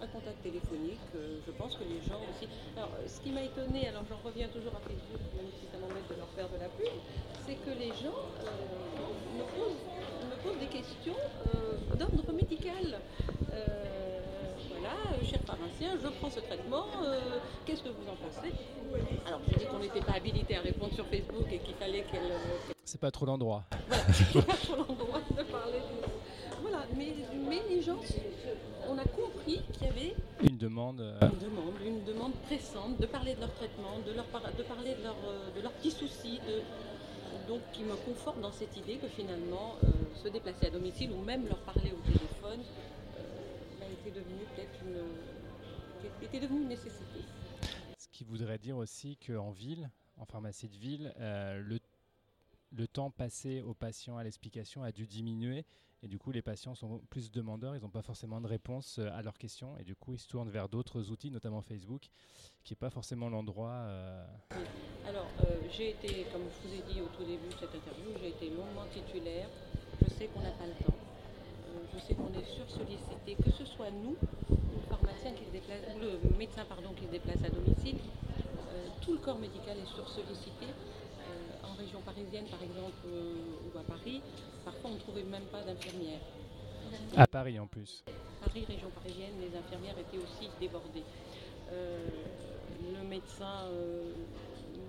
un 0.00 0.06
contact 0.08 0.42
téléphonique. 0.42 0.98
euh, 1.14 1.38
je 1.46 1.52
pense 1.52 1.76
que 1.76 1.84
les 1.84 2.02
gens 2.02 2.18
aussi. 2.28 2.48
Alors, 2.76 2.90
ce 3.06 3.20
qui 3.20 3.30
m'a 3.30 3.44
étonné, 3.44 3.86
alors 3.86 4.02
j'en 4.08 4.16
reviens 4.16 4.48
toujours 4.48 4.74
à 4.74 4.80
Facebook, 4.80 5.20
même 5.36 5.46
si 5.60 5.66
ça 5.70 5.78
m'embête 5.78 6.08
de 6.10 6.16
leur 6.16 6.28
faire 6.30 6.48
de 6.50 6.58
la 6.58 6.68
pub, 6.70 6.90
c'est 7.46 7.54
que 7.64 7.78
les 7.78 7.90
gens 8.02 8.18
euh, 8.42 9.38
me, 9.38 9.44
posent, 9.54 9.78
me 10.26 10.42
posent 10.42 10.58
des 10.58 10.76
questions 10.76 11.14
euh, 11.54 11.94
d'ordre 11.94 12.32
médical. 12.32 12.98
Voilà, 14.82 14.96
euh, 15.14 15.24
cher 15.24 15.38
pharmacien, 15.46 15.90
je 16.02 16.08
prends 16.08 16.28
ce 16.28 16.40
traitement, 16.40 16.86
euh, 17.04 17.20
qu'est-ce 17.64 17.82
que 17.84 17.88
vous 17.90 18.02
en 18.10 18.16
pensez? 18.16 18.52
Alors, 19.24 19.40
j'ai 19.48 19.56
dit 19.58 19.66
qu'on 19.66 19.78
n'était 19.78 20.00
pas 20.00 20.14
habilité 20.14 20.56
à 20.56 20.60
répondre 20.60 20.92
sur 20.92 21.06
Facebook 21.06 21.46
et 21.52 21.58
qu'il 21.58 21.74
fallait 21.76 22.02
qu'elle. 22.02 22.32
euh, 22.32 22.56
C'est 22.84 23.00
pas 23.00 23.12
trop 23.12 23.24
l'endroit. 23.26 23.62
pas 23.88 24.56
sur 24.56 24.76
l'endroit 24.76 25.20
de 25.38 25.42
parler 25.44 25.78
de. 25.78 26.60
Voilà, 26.62 26.84
mais, 26.96 27.14
mais 27.48 27.62
les 27.68 27.80
gens, 27.80 27.98
on 28.88 28.98
a 28.98 29.04
compris 29.04 29.60
qu'il 29.72 29.86
y 29.86 29.88
avait 29.88 30.14
Une 30.42 30.56
demande. 30.58 31.00
euh, 31.00 31.20
une 31.22 31.38
demande, 31.38 31.74
une 31.84 32.04
demande 32.04 32.32
pressante 32.48 32.98
de 32.98 33.06
parler 33.06 33.34
de 33.36 33.40
leur 33.40 33.54
traitement, 33.54 34.00
de, 34.04 34.12
leur 34.12 34.24
par- 34.26 34.42
de 34.52 34.62
parler 34.64 34.94
de, 34.96 35.02
leur, 35.04 35.16
de 35.56 35.60
leurs 35.62 35.72
petits 35.72 35.92
soucis, 35.92 36.40
de, 36.48 36.60
donc 37.48 37.60
qui 37.72 37.82
me 37.84 37.94
conforte 37.94 38.40
dans 38.40 38.52
cette 38.52 38.76
idée 38.76 38.96
que 38.96 39.06
finalement 39.06 39.76
euh, 39.84 39.86
se 40.20 40.26
déplacer 40.28 40.66
à 40.66 40.70
domicile 40.70 41.12
ou 41.12 41.22
même 41.22 41.46
leur 41.46 41.58
parler 41.58 41.92
au 41.92 42.02
téléphone 42.04 42.60
était 44.04 44.18
devenu 44.18 44.40
peut-être 44.54 44.80
une, 44.84 44.96
était- 46.06 46.26
était 46.26 46.40
devenu 46.40 46.62
une 46.62 46.68
nécessité. 46.68 47.20
Ce 47.98 48.08
qui 48.08 48.24
voudrait 48.24 48.58
dire 48.58 48.76
aussi 48.76 49.16
qu'en 49.16 49.50
ville, 49.50 49.90
en 50.18 50.24
pharmacie 50.24 50.68
de 50.68 50.76
ville, 50.76 51.12
euh, 51.18 51.60
le, 51.62 51.78
le 52.72 52.86
temps 52.86 53.10
passé 53.10 53.62
aux 53.62 53.74
patients 53.74 54.16
à 54.16 54.24
l'explication 54.24 54.82
a 54.82 54.92
dû 54.92 55.06
diminuer. 55.06 55.64
Et 56.04 56.08
du 56.08 56.18
coup, 56.18 56.32
les 56.32 56.42
patients 56.42 56.74
sont 56.74 56.98
plus 57.10 57.30
demandeurs, 57.30 57.76
ils 57.76 57.82
n'ont 57.82 57.88
pas 57.88 58.02
forcément 58.02 58.40
de 58.40 58.48
réponse 58.48 58.98
euh, 58.98 59.08
à 59.12 59.22
leurs 59.22 59.38
questions. 59.38 59.76
Et 59.78 59.84
du 59.84 59.94
coup, 59.94 60.14
ils 60.14 60.18
se 60.18 60.26
tournent 60.26 60.50
vers 60.50 60.68
d'autres 60.68 61.10
outils, 61.12 61.30
notamment 61.30 61.62
Facebook, 61.62 62.08
qui 62.64 62.72
n'est 62.72 62.76
pas 62.76 62.90
forcément 62.90 63.28
l'endroit. 63.28 63.70
euh, 63.70 64.26
Alors, 65.06 65.28
euh, 65.44 65.60
j'ai 65.70 65.90
été, 65.90 66.24
comme 66.32 66.42
je 66.42 66.68
vous 66.68 66.74
ai 66.74 66.92
dit 66.92 67.00
au 67.00 67.06
tout 67.16 67.24
début 67.24 67.46
de 67.46 67.52
cette 67.52 67.72
interview, 67.74 68.10
j'ai 68.20 68.30
été 68.30 68.50
longuement 68.50 68.86
titulaire. 68.92 69.48
Je 70.04 70.10
sais 70.12 70.26
qu'on 70.26 70.40
n'a 70.42 70.50
pas 70.50 70.66
le 70.66 70.72
temps. 70.84 70.92
Je 71.94 72.00
sais 72.00 72.14
qu'on 72.14 72.32
est 72.38 72.46
sursollicité, 72.56 73.36
que 73.42 73.50
ce 73.50 73.64
soit 73.64 73.90
nous, 73.90 74.16
le 74.50 74.80
pharmacien 74.88 75.32
qui 75.32 75.44
se 75.44 75.50
déplace, 75.50 75.80
le 76.00 76.36
médecin 76.38 76.64
pardon, 76.64 76.90
qui 76.96 77.04
se 77.04 77.10
déplace 77.10 77.42
à 77.44 77.50
domicile, 77.50 77.96
tout 79.00 79.12
le 79.12 79.18
corps 79.18 79.38
médical 79.38 79.76
est 79.78 79.94
sursollicité. 79.94 80.66
en 81.64 81.74
région 81.74 82.00
parisienne, 82.00 82.46
par 82.46 82.62
exemple, 82.62 83.06
ou 83.06 83.78
à 83.78 83.82
Paris, 83.82 84.20
parfois 84.64 84.90
on 84.90 84.94
ne 84.94 84.98
trouvait 84.98 85.24
même 85.24 85.44
pas 85.50 85.62
d'infirmières. 85.62 86.20
À 87.16 87.26
Paris 87.26 87.58
en 87.58 87.66
plus. 87.66 88.02
Paris, 88.40 88.64
région 88.66 88.90
parisienne, 88.90 89.34
les 89.40 89.56
infirmières 89.56 89.98
étaient 89.98 90.18
aussi 90.18 90.48
débordées. 90.60 91.04
le 91.70 93.02
médecin, 93.08 93.68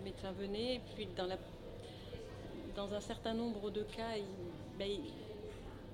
médecin 0.04 0.32
venait, 0.32 0.82
puis 0.96 1.08
dans, 1.16 1.26
la, 1.26 1.38
dans 2.76 2.94
un 2.94 3.00
certain 3.00 3.34
nombre 3.34 3.70
de 3.72 3.84
cas, 3.84 4.16
ben, 4.78 4.90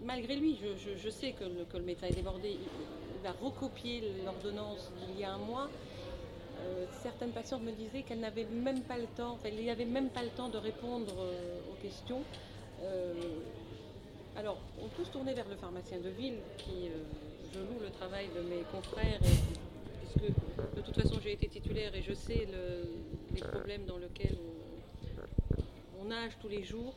malgré 0.04 0.36
lui, 0.36 0.58
je, 0.58 1.10
sais 1.10 1.34
que 1.34 1.44
le, 1.44 1.84
médecin 1.84 2.08
est 2.08 2.16
débordé, 2.16 2.52
il, 2.52 3.22
va 3.24 3.32
recopier 3.34 4.02
l'ordonnance 4.24 4.92
d'il 4.98 5.20
y 5.20 5.24
a 5.26 5.34
un 5.34 5.38
mois. 5.38 5.70
Euh, 6.62 6.86
certaines 7.04 7.32
patientes 7.32 7.64
me 7.64 7.72
disaient 7.72 8.04
qu'elles 8.04 8.20
n'avaient 8.20 8.46
même 8.46 8.82
pas 8.82 8.98
le 8.98 9.08
temps, 9.08 9.34
enfin, 9.34 9.50
il 9.50 9.88
même 9.88 10.10
pas 10.10 10.24
le 10.24 10.30
temps 10.30 10.50
de 10.50 10.58
répondre 10.58 11.16
euh, 11.20 11.60
aux 11.72 11.82
questions. 11.82 12.22
Euh, 12.82 13.14
alors, 14.38 14.58
on 14.82 14.88
peut 14.88 15.04
se 15.04 15.12
vers 15.34 15.50
le 15.50 15.56
pharmacien 15.56 16.00
de 16.00 16.10
ville 16.10 16.38
qui, 16.58 16.90
je 17.54 17.60
loue 17.60 17.80
le 17.82 17.90
travail 17.90 18.28
de 18.36 18.42
mes 18.42 18.62
confrères, 18.72 19.20
puisque 19.20 20.32
de 20.76 20.82
toute 20.82 20.96
façon 20.96 21.20
j'ai 21.22 21.34
été 21.34 21.48
titulaire 21.48 21.94
et 21.96 22.02
je 22.02 22.14
sais 22.14 22.48
les 23.34 23.42
problèmes 23.42 23.86
dans 23.86 23.98
lesquels 23.98 24.38
on, 26.00 26.06
nage 26.06 26.34
tous 26.42 26.48
les 26.48 26.64
jours. 26.64 26.96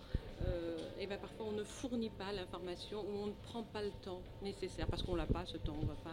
Et 0.98 1.06
ben 1.06 1.18
parfois 1.18 1.46
on 1.48 1.52
ne 1.52 1.64
fournit 1.64 2.10
pas 2.10 2.32
l'information 2.32 3.00
ou 3.00 3.24
on 3.24 3.26
ne 3.26 3.32
prend 3.32 3.62
pas 3.64 3.82
le 3.82 3.90
temps 4.04 4.20
nécessaire 4.42 4.86
parce 4.86 5.02
qu'on 5.02 5.16
n'a 5.16 5.26
pas 5.26 5.44
ce 5.46 5.56
temps. 5.56 5.76
On 5.82 5.86
va 5.86 5.94
pas, 5.94 6.10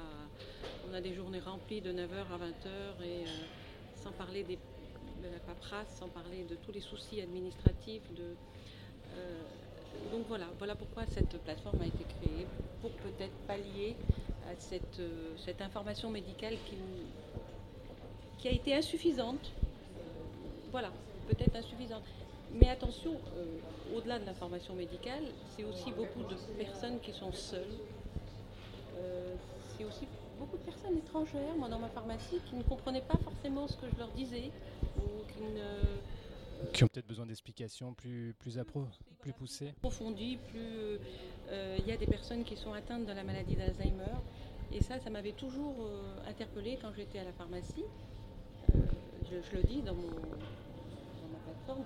on 0.89 0.93
a 0.93 1.01
des 1.01 1.13
journées 1.13 1.39
remplies 1.39 1.81
de 1.81 1.91
9h 1.91 2.25
à 2.33 2.37
20h 2.37 3.05
et 3.05 3.25
sans 3.95 4.11
parler 4.11 4.43
de 4.43 5.29
la 5.31 5.39
paperasse, 5.39 5.89
sans 5.99 6.07
parler 6.07 6.43
de 6.49 6.55
tous 6.55 6.71
les 6.71 6.81
soucis 6.81 7.21
administratifs. 7.21 8.01
De, 8.15 8.35
donc 10.11 10.25
voilà, 10.27 10.45
voilà 10.57 10.75
pourquoi 10.75 11.05
cette 11.05 11.37
plateforme 11.43 11.81
a 11.81 11.85
été 11.85 12.03
créée, 12.03 12.47
pour 12.81 12.91
peut-être 12.91 13.35
pallier 13.47 13.95
à 14.49 14.55
cette, 14.57 15.01
cette 15.37 15.61
information 15.61 16.09
médicale 16.09 16.55
qui, 16.67 16.77
qui, 18.39 18.47
a 18.47 18.51
été 18.51 18.73
insuffisante. 18.73 19.51
Voilà, 20.71 20.91
peut-être 21.27 21.55
insuffisante. 21.55 22.03
Mais 22.53 22.69
attention, 22.69 23.15
au-delà 23.95 24.19
de 24.19 24.25
l'information 24.25 24.73
médicale, 24.73 25.23
c'est 25.55 25.63
aussi 25.63 25.91
beaucoup 25.91 26.23
de 26.23 26.35
personnes 26.57 26.99
qui 26.99 27.13
sont 27.13 27.31
seules. 27.31 27.77
c'est 29.77 29.85
aussi 29.85 30.07
beaucoup 30.39 30.57
de 30.57 30.63
personnes 30.63 30.97
étrangères, 30.97 31.55
moi 31.57 31.69
dans 31.69 31.79
ma 31.79 31.89
pharmacie, 31.89 32.39
qui 32.49 32.55
ne 32.55 32.63
comprenaient 32.63 33.01
pas 33.01 33.17
forcément 33.17 33.67
ce 33.67 33.77
que 33.77 33.87
je 33.93 33.97
leur 33.99 34.09
disais, 34.09 34.51
ou 34.97 35.23
qui 35.31 35.41
ne, 35.43 35.99
qui 36.73 36.83
ont 36.83 36.87
peut-être 36.87 37.07
besoin 37.07 37.25
d'explications 37.25 37.93
plus, 37.93 38.35
plus, 38.39 38.57
appro 38.59 38.85
plus 39.19 39.33
poussées 39.33 39.69
Approfondies, 39.69 40.37
plus. 40.49 40.99
Euh, 41.49 41.77
il 41.79 41.87
y 41.87 41.91
a 41.91 41.97
des 41.97 42.05
personnes 42.05 42.43
qui 42.43 42.55
sont 42.55 42.73
atteintes 42.73 43.05
de 43.05 43.13
la 43.13 43.23
maladie 43.23 43.55
d'Alzheimer. 43.55 44.17
Et 44.71 44.83
ça, 44.83 44.99
ça 44.99 45.09
m'avait 45.09 45.31
toujours 45.31 45.75
euh, 45.81 46.29
interpellée 46.29 46.77
quand 46.81 46.93
j'étais 46.95 47.19
à 47.19 47.23
la 47.23 47.31
pharmacie. 47.31 47.85
Euh, 48.75 48.79
je, 49.29 49.55
le 49.55 49.63
dis 49.63 49.81
dans, 49.81 49.95
mon, 49.95 50.09
dans 50.09 51.29
ma 51.31 51.39
plateforme, 51.45 51.83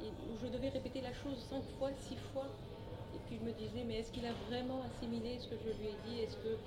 où 0.00 0.36
je 0.36 0.46
devais 0.46 0.68
répéter 0.68 1.00
la 1.00 1.12
chose 1.12 1.42
cinq 1.44 1.68
fois, 1.68 1.92
six 1.94 2.16
fois. 2.16 2.56
Et 3.12 3.18
puis 3.20 3.38
je 3.38 3.44
me 3.44 3.52
disais, 3.52 3.84
mais 3.84 3.98
est-ce 4.00 4.12
qu'il 4.12 4.26
a 4.26 4.34
vraiment 4.34 4.82
assimilé 4.82 5.38
ce 5.38 5.48
que 5.48 5.56
je 5.58 5.70
lui 5.70 5.88
ai 5.88 5.96
dit? 5.96 6.20
Est-ce 6.20 6.36
que 6.36 6.60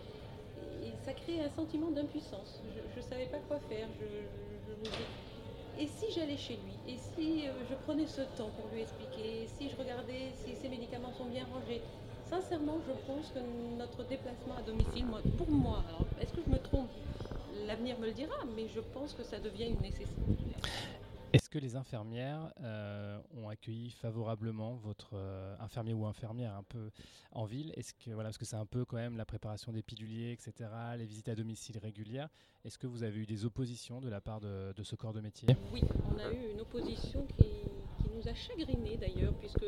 et 0.81 0.95
ça 0.97 1.13
crée 1.13 1.41
un 1.41 1.49
sentiment 1.49 1.91
d'impuissance. 1.91 2.61
Je 2.87 2.97
ne 2.97 3.01
savais 3.01 3.27
pas 3.27 3.39
quoi 3.39 3.59
faire. 3.59 3.89
et 5.73 5.87
si 5.87 6.05
j'allais 6.13 6.37
chez 6.37 6.57
lui? 6.57 6.81
Et 6.85 6.97
si 6.97 7.47
euh, 7.47 7.63
je 7.65 7.75
prenais 7.75 8.07
ce 8.07 8.21
temps 8.21 8.51
pour 8.51 8.67
lui 8.69 8.81
expliquer? 8.81 9.47
Si 9.47 9.69
je 9.69 9.75
regardais 9.75 10.33
si 10.33 10.55
ses 10.55 10.69
médicaments 10.69 11.11
sont 11.13 11.25
bien 11.25 11.45
rangés? 11.45 11.85
Sincèrement, 12.23 12.79
je 12.81 12.91
pense 12.93 13.31
que 13.31 13.39
notre 13.39 14.03
déplacement 14.03 14.55
à 14.55 14.61
domicile, 14.63 15.07
pour 15.35 15.49
moi, 15.51 16.13
est-ce 16.17 16.33
que 16.33 16.41
je 16.41 16.49
me 16.49 16.59
trompe? 16.61 16.95
L'avenir 17.47 17.99
me 17.99 18.05
le 18.07 18.13
dira, 18.13 18.35
mais 18.55 18.67
je 18.67 18.79
pense 18.79 19.13
que 19.13 19.23
ça 19.23 19.39
devient 19.39 19.67
une 19.69 19.81
nécessité. 19.81 20.40
Est-ce 21.33 21.49
que 21.49 21.59
les 21.59 21.77
infirmières 21.77 22.51
euh, 22.61 23.17
ont 23.37 23.47
accueilli 23.47 23.89
favorablement 23.91 24.75
votre 24.75 25.11
euh, 25.13 25.55
infirmier 25.59 25.93
ou 25.93 26.05
infirmière 26.05 26.55
un 26.55 26.63
peu 26.63 26.91
en 27.31 27.45
ville? 27.45 27.71
Est-ce 27.77 27.93
que 27.93 28.11
voilà, 28.11 28.29
parce 28.29 28.37
que 28.37 28.43
c'est 28.43 28.57
un 28.57 28.65
peu 28.65 28.83
quand 28.83 28.97
même 28.97 29.15
la 29.15 29.25
préparation 29.25 29.71
des 29.71 29.81
piluliers, 29.81 30.33
etc., 30.33 30.69
les 30.97 31.05
visites 31.05 31.29
à 31.29 31.35
domicile 31.35 31.77
régulières. 31.77 32.27
Est-ce 32.65 32.77
que 32.77 32.87
vous 32.87 33.03
avez 33.03 33.19
eu 33.19 33.25
des 33.25 33.45
oppositions 33.45 34.01
de 34.01 34.09
la 34.09 34.19
part 34.19 34.41
de, 34.41 34.73
ce 34.83 34.95
corps 34.95 35.13
de 35.13 35.21
métier? 35.21 35.47
Oui, 35.71 35.81
on 36.13 36.19
a 36.19 36.33
eu 36.33 36.51
une 36.51 36.61
opposition 36.61 37.25
qui, 37.37 37.47
nous 38.13 38.27
a 38.27 38.33
chagrinés 38.33 38.97
d'ailleurs, 38.97 39.33
puisque 39.35 39.65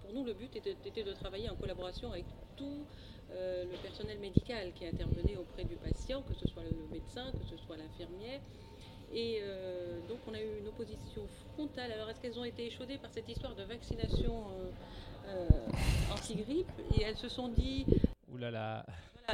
pour 0.00 0.14
nous 0.14 0.24
le 0.24 0.32
but 0.32 0.56
était, 0.56 1.04
de 1.04 1.12
travailler 1.12 1.50
en 1.50 1.54
collaboration 1.54 2.10
avec 2.10 2.24
tout 2.56 2.86
euh, 3.30 3.64
le 3.64 3.76
personnel 3.82 4.18
médical 4.18 4.72
qui 4.72 4.86
intervenait 4.86 5.36
auprès 5.36 5.64
du 5.64 5.76
patient, 5.76 6.22
que 6.22 6.34
ce 6.34 6.48
soit 6.48 6.62
le 6.64 6.74
médecin, 6.90 7.30
que 7.32 7.44
ce 7.44 7.58
soit 7.58 7.76
l'infirmière. 7.76 8.40
Et 9.14 9.40
euh, 9.42 9.98
donc 10.08 10.18
on 10.26 10.34
a 10.34 10.40
eu 10.40 10.58
une 10.60 10.68
opposition 10.68 11.22
frontale. 11.52 11.92
Alors 11.92 12.08
est-ce 12.08 12.20
qu'elles 12.20 12.38
ont 12.38 12.44
été 12.44 12.66
échaudées 12.66 12.98
par 12.98 13.10
cette 13.12 13.28
histoire 13.28 13.54
de 13.54 13.62
vaccination 13.62 14.44
euh, 14.48 15.28
euh, 15.28 16.12
anti-grippe? 16.12 16.70
Et 16.96 17.02
elles 17.02 17.16
se 17.16 17.28
sont 17.28 17.48
dit... 17.48 17.86
Ouh 18.32 18.38
là 18.38 18.50
là 18.50 18.84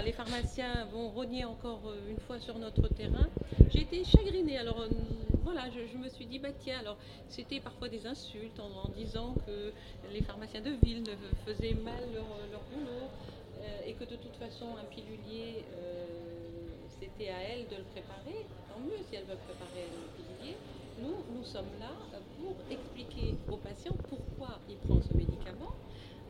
les 0.05 0.13
pharmaciens 0.13 0.85
vont 0.93 1.09
rogner 1.09 1.45
encore 1.45 1.93
une 2.09 2.21
fois 2.21 2.39
sur 2.39 2.57
notre 2.59 2.87
terrain. 2.89 3.27
J'ai 3.71 3.81
été 3.81 4.05
chagrinée. 4.05 4.57
Alors 4.57 4.85
voilà, 5.43 5.63
je, 5.71 5.97
me 5.97 6.09
suis 6.09 6.27
dit, 6.27 6.39
bah 6.39 6.51
tiens, 6.57 6.79
alors 6.81 6.99
c'était 7.29 7.59
parfois 7.59 7.89
des 7.89 8.07
insultes 8.07 8.61
en, 8.61 8.91
disant 8.91 9.35
que 9.47 9.73
les 10.13 10.21
pharmaciens 10.21 10.61
de 10.61 10.73
ville 10.85 11.05
faisaient 11.45 11.75
mal 11.75 12.05
leur, 12.15 12.61
boulot 12.71 13.09
et 13.87 13.95
que 13.95 14.05
de 14.05 14.17
toute 14.17 14.37
façon 14.37 14.67
un 14.79 14.85
pilulier 14.85 15.65
c'était 17.01 17.31
à 17.31 17.41
elle 17.43 17.67
de 17.69 17.77
le 17.77 17.85
préparer, 17.85 18.47
tant 18.69 18.81
mieux 18.81 18.99
si 19.09 19.17
elle 19.17 19.25
veut 19.25 19.39
préparer 19.47 19.87
le 19.87 20.07
pilier. 20.17 20.57
Nous, 21.01 21.15
nous 21.35 21.45
sommes 21.45 21.71
là 21.79 21.93
pour 22.41 22.57
expliquer 22.71 23.35
au 23.51 23.57
patient 23.57 23.93
pourquoi 24.09 24.59
il 24.69 24.77
prend 24.77 25.01
ce 25.01 25.15
médicament, 25.17 25.75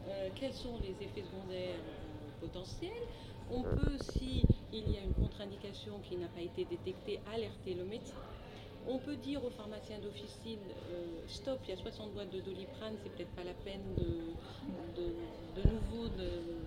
euh, 0.09 0.29
quels 0.35 0.53
sont 0.53 0.79
les 0.83 0.91
effets 1.05 1.23
secondaires 1.23 1.81
euh, 1.81 2.41
potentiels. 2.41 3.07
On 3.51 3.63
peut, 3.63 3.97
si 4.13 4.45
y 4.73 4.97
a 4.97 5.03
une 5.03 5.15
contre-indication 5.15 5.95
qui 6.07 6.17
n'a 6.17 6.29
pas 6.29 6.43
été 6.43 6.65
détectée, 6.67 7.21
alerter 7.35 7.75
le 7.75 7.85
médecin. 7.85 8.15
On 8.87 8.99
peut 8.99 9.17
dire 9.17 9.45
au 9.45 9.51
pharmacien 9.51 9.99
d'officine, 9.99 10.61
euh, 10.93 11.21
stop, 11.27 11.59
il 11.65 11.71
y 11.71 11.73
a 11.73 11.77
60 11.77 12.13
boîtes 12.13 12.31
de 12.31 12.41
doliprane, 12.41 12.95
c'est 13.03 13.11
peut-être 13.11 13.35
pas 13.35 13.45
la 13.45 13.55
peine 13.65 13.83
de, 13.97 15.03
de, 15.03 15.69
nouveau 15.69 16.09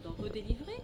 d'en 0.04 0.12
redélivrer 0.22 0.82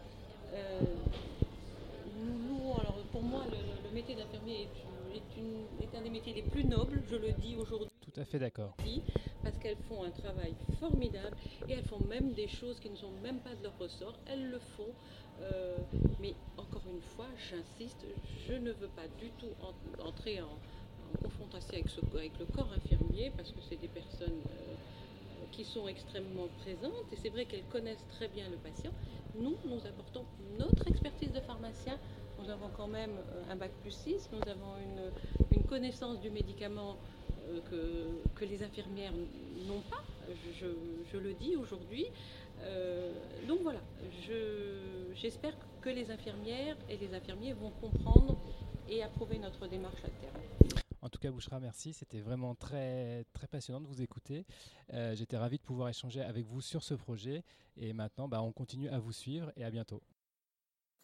alors 2.79 2.96
pour 3.17 3.25
moi, 3.25 3.45
le, 3.49 3.95
métier 3.95 4.13
d'infirmier 4.13 4.67
est, 5.15 5.97
un 5.97 6.01
des 6.03 6.09
métiers 6.11 6.33
les 6.35 6.43
plus 6.43 6.63
nobles, 6.63 7.01
je 7.09 7.15
le 7.15 7.31
dis 7.31 7.55
aujourd'hui. 7.55 7.89
Tout 8.01 8.19
à 8.19 8.25
fait 8.25 8.37
d'accord. 8.37 8.75
Parce 9.41 9.57
qu'elles 9.57 9.83
font 9.89 10.03
un 10.03 10.11
travail 10.11 10.53
formidable 10.79 11.35
et 11.67 11.73
elles 11.73 11.85
font 11.85 11.99
même 12.07 12.33
des 12.33 12.47
choses 12.47 12.79
qui 12.79 12.91
ne 12.91 12.95
sont 12.95 13.09
même 13.23 13.39
pas 13.39 13.55
de 13.55 13.63
leur 13.63 13.75
ressort. 13.79 14.13
Elles 14.27 14.51
le 14.51 14.59
font. 14.59 14.93
Euh, 15.41 15.77
mais 16.19 16.35
encore 16.57 16.83
une 16.87 17.01
fois, 17.01 17.25
j'insiste, 17.49 18.05
je 18.47 18.53
ne 18.53 18.71
veux 18.71 18.89
pas 18.89 19.07
du 19.19 19.29
tout 19.39 19.49
entrer 20.05 20.39
en, 20.41 20.55
confrontation 21.23 21.73
avec, 21.73 21.89
ce, 21.89 22.01
avec, 22.15 22.37
le 22.37 22.45
corps 22.45 22.71
infirmier 22.75 23.31
parce 23.35 23.51
que 23.51 23.61
c'est 23.67 23.79
des 23.81 23.87
personnes 23.87 24.41
euh, 24.51 24.75
qui 25.51 25.63
sont 25.63 25.87
extrêmement 25.87 26.49
présentes 26.59 27.11
et 27.11 27.15
c'est 27.15 27.29
vrai 27.29 27.45
qu'elles 27.45 27.67
connaissent 27.71 28.05
très 28.09 28.27
bien 28.27 28.47
le 28.49 28.57
patient. 28.57 28.91
Nous, 29.39 29.55
nous 29.65 29.85
apportons 29.87 30.25
notre 30.59 30.87
expertise 30.87 31.31
de 31.31 31.39
pharmacien 31.39 31.97
nous 32.47 32.53
avons 32.53 32.69
quand 32.75 32.87
même 32.87 33.11
euh, 33.11 33.51
un 33.51 33.55
bac 33.55 33.71
plus 33.81 33.91
6, 33.91 34.29
nous 34.31 34.49
avons 34.49 34.75
une, 34.77 35.11
connaissance 35.67 36.21
du 36.21 36.29
médicament 36.29 36.95
euh, 37.49 37.59
que, 37.69 38.39
que, 38.39 38.45
les 38.45 38.63
infirmières 38.63 39.11
n'ont 39.67 39.81
pas, 39.89 40.01
je, 40.57 41.17
le 41.17 41.33
dis 41.33 41.57
aujourd'hui. 41.57 42.05
Euh, 42.61 43.11
donc 43.49 43.59
voilà, 43.63 43.81
j'espère 45.13 45.53
que 45.81 45.89
les 45.89 46.09
infirmières 46.09 46.77
et 46.89 46.95
les 46.95 47.13
infirmiers 47.13 47.51
vont 47.51 47.71
comprendre 47.81 48.37
et 48.87 49.03
approuver 49.03 49.39
notre 49.39 49.67
démarche 49.67 49.99
à 50.05 50.09
terme. 50.09 50.81
En 51.01 51.09
tout 51.09 51.19
cas, 51.19 51.31
Bouchra, 51.31 51.59
merci. 51.59 51.91
C'était 51.91 52.21
vraiment 52.21 52.55
très, 52.55 53.25
très 53.33 53.47
passionnant 53.47 53.81
de 53.81 53.87
vous 53.87 54.01
écouter. 54.01 54.45
J'étais 55.13 55.37
ravi 55.37 55.57
de 55.57 55.63
pouvoir 55.63 55.89
échanger 55.89 56.21
avec 56.21 56.45
vous 56.45 56.61
sur 56.61 56.81
ce 56.81 56.93
projet. 56.93 57.43
Et 57.75 57.91
maintenant, 57.91 58.29
bah, 58.29 58.41
on 58.41 58.53
continue 58.53 58.87
à 58.87 58.99
vous 58.99 59.11
suivre 59.11 59.51
et 59.57 59.65
à 59.65 59.69
bientôt. 59.69 60.01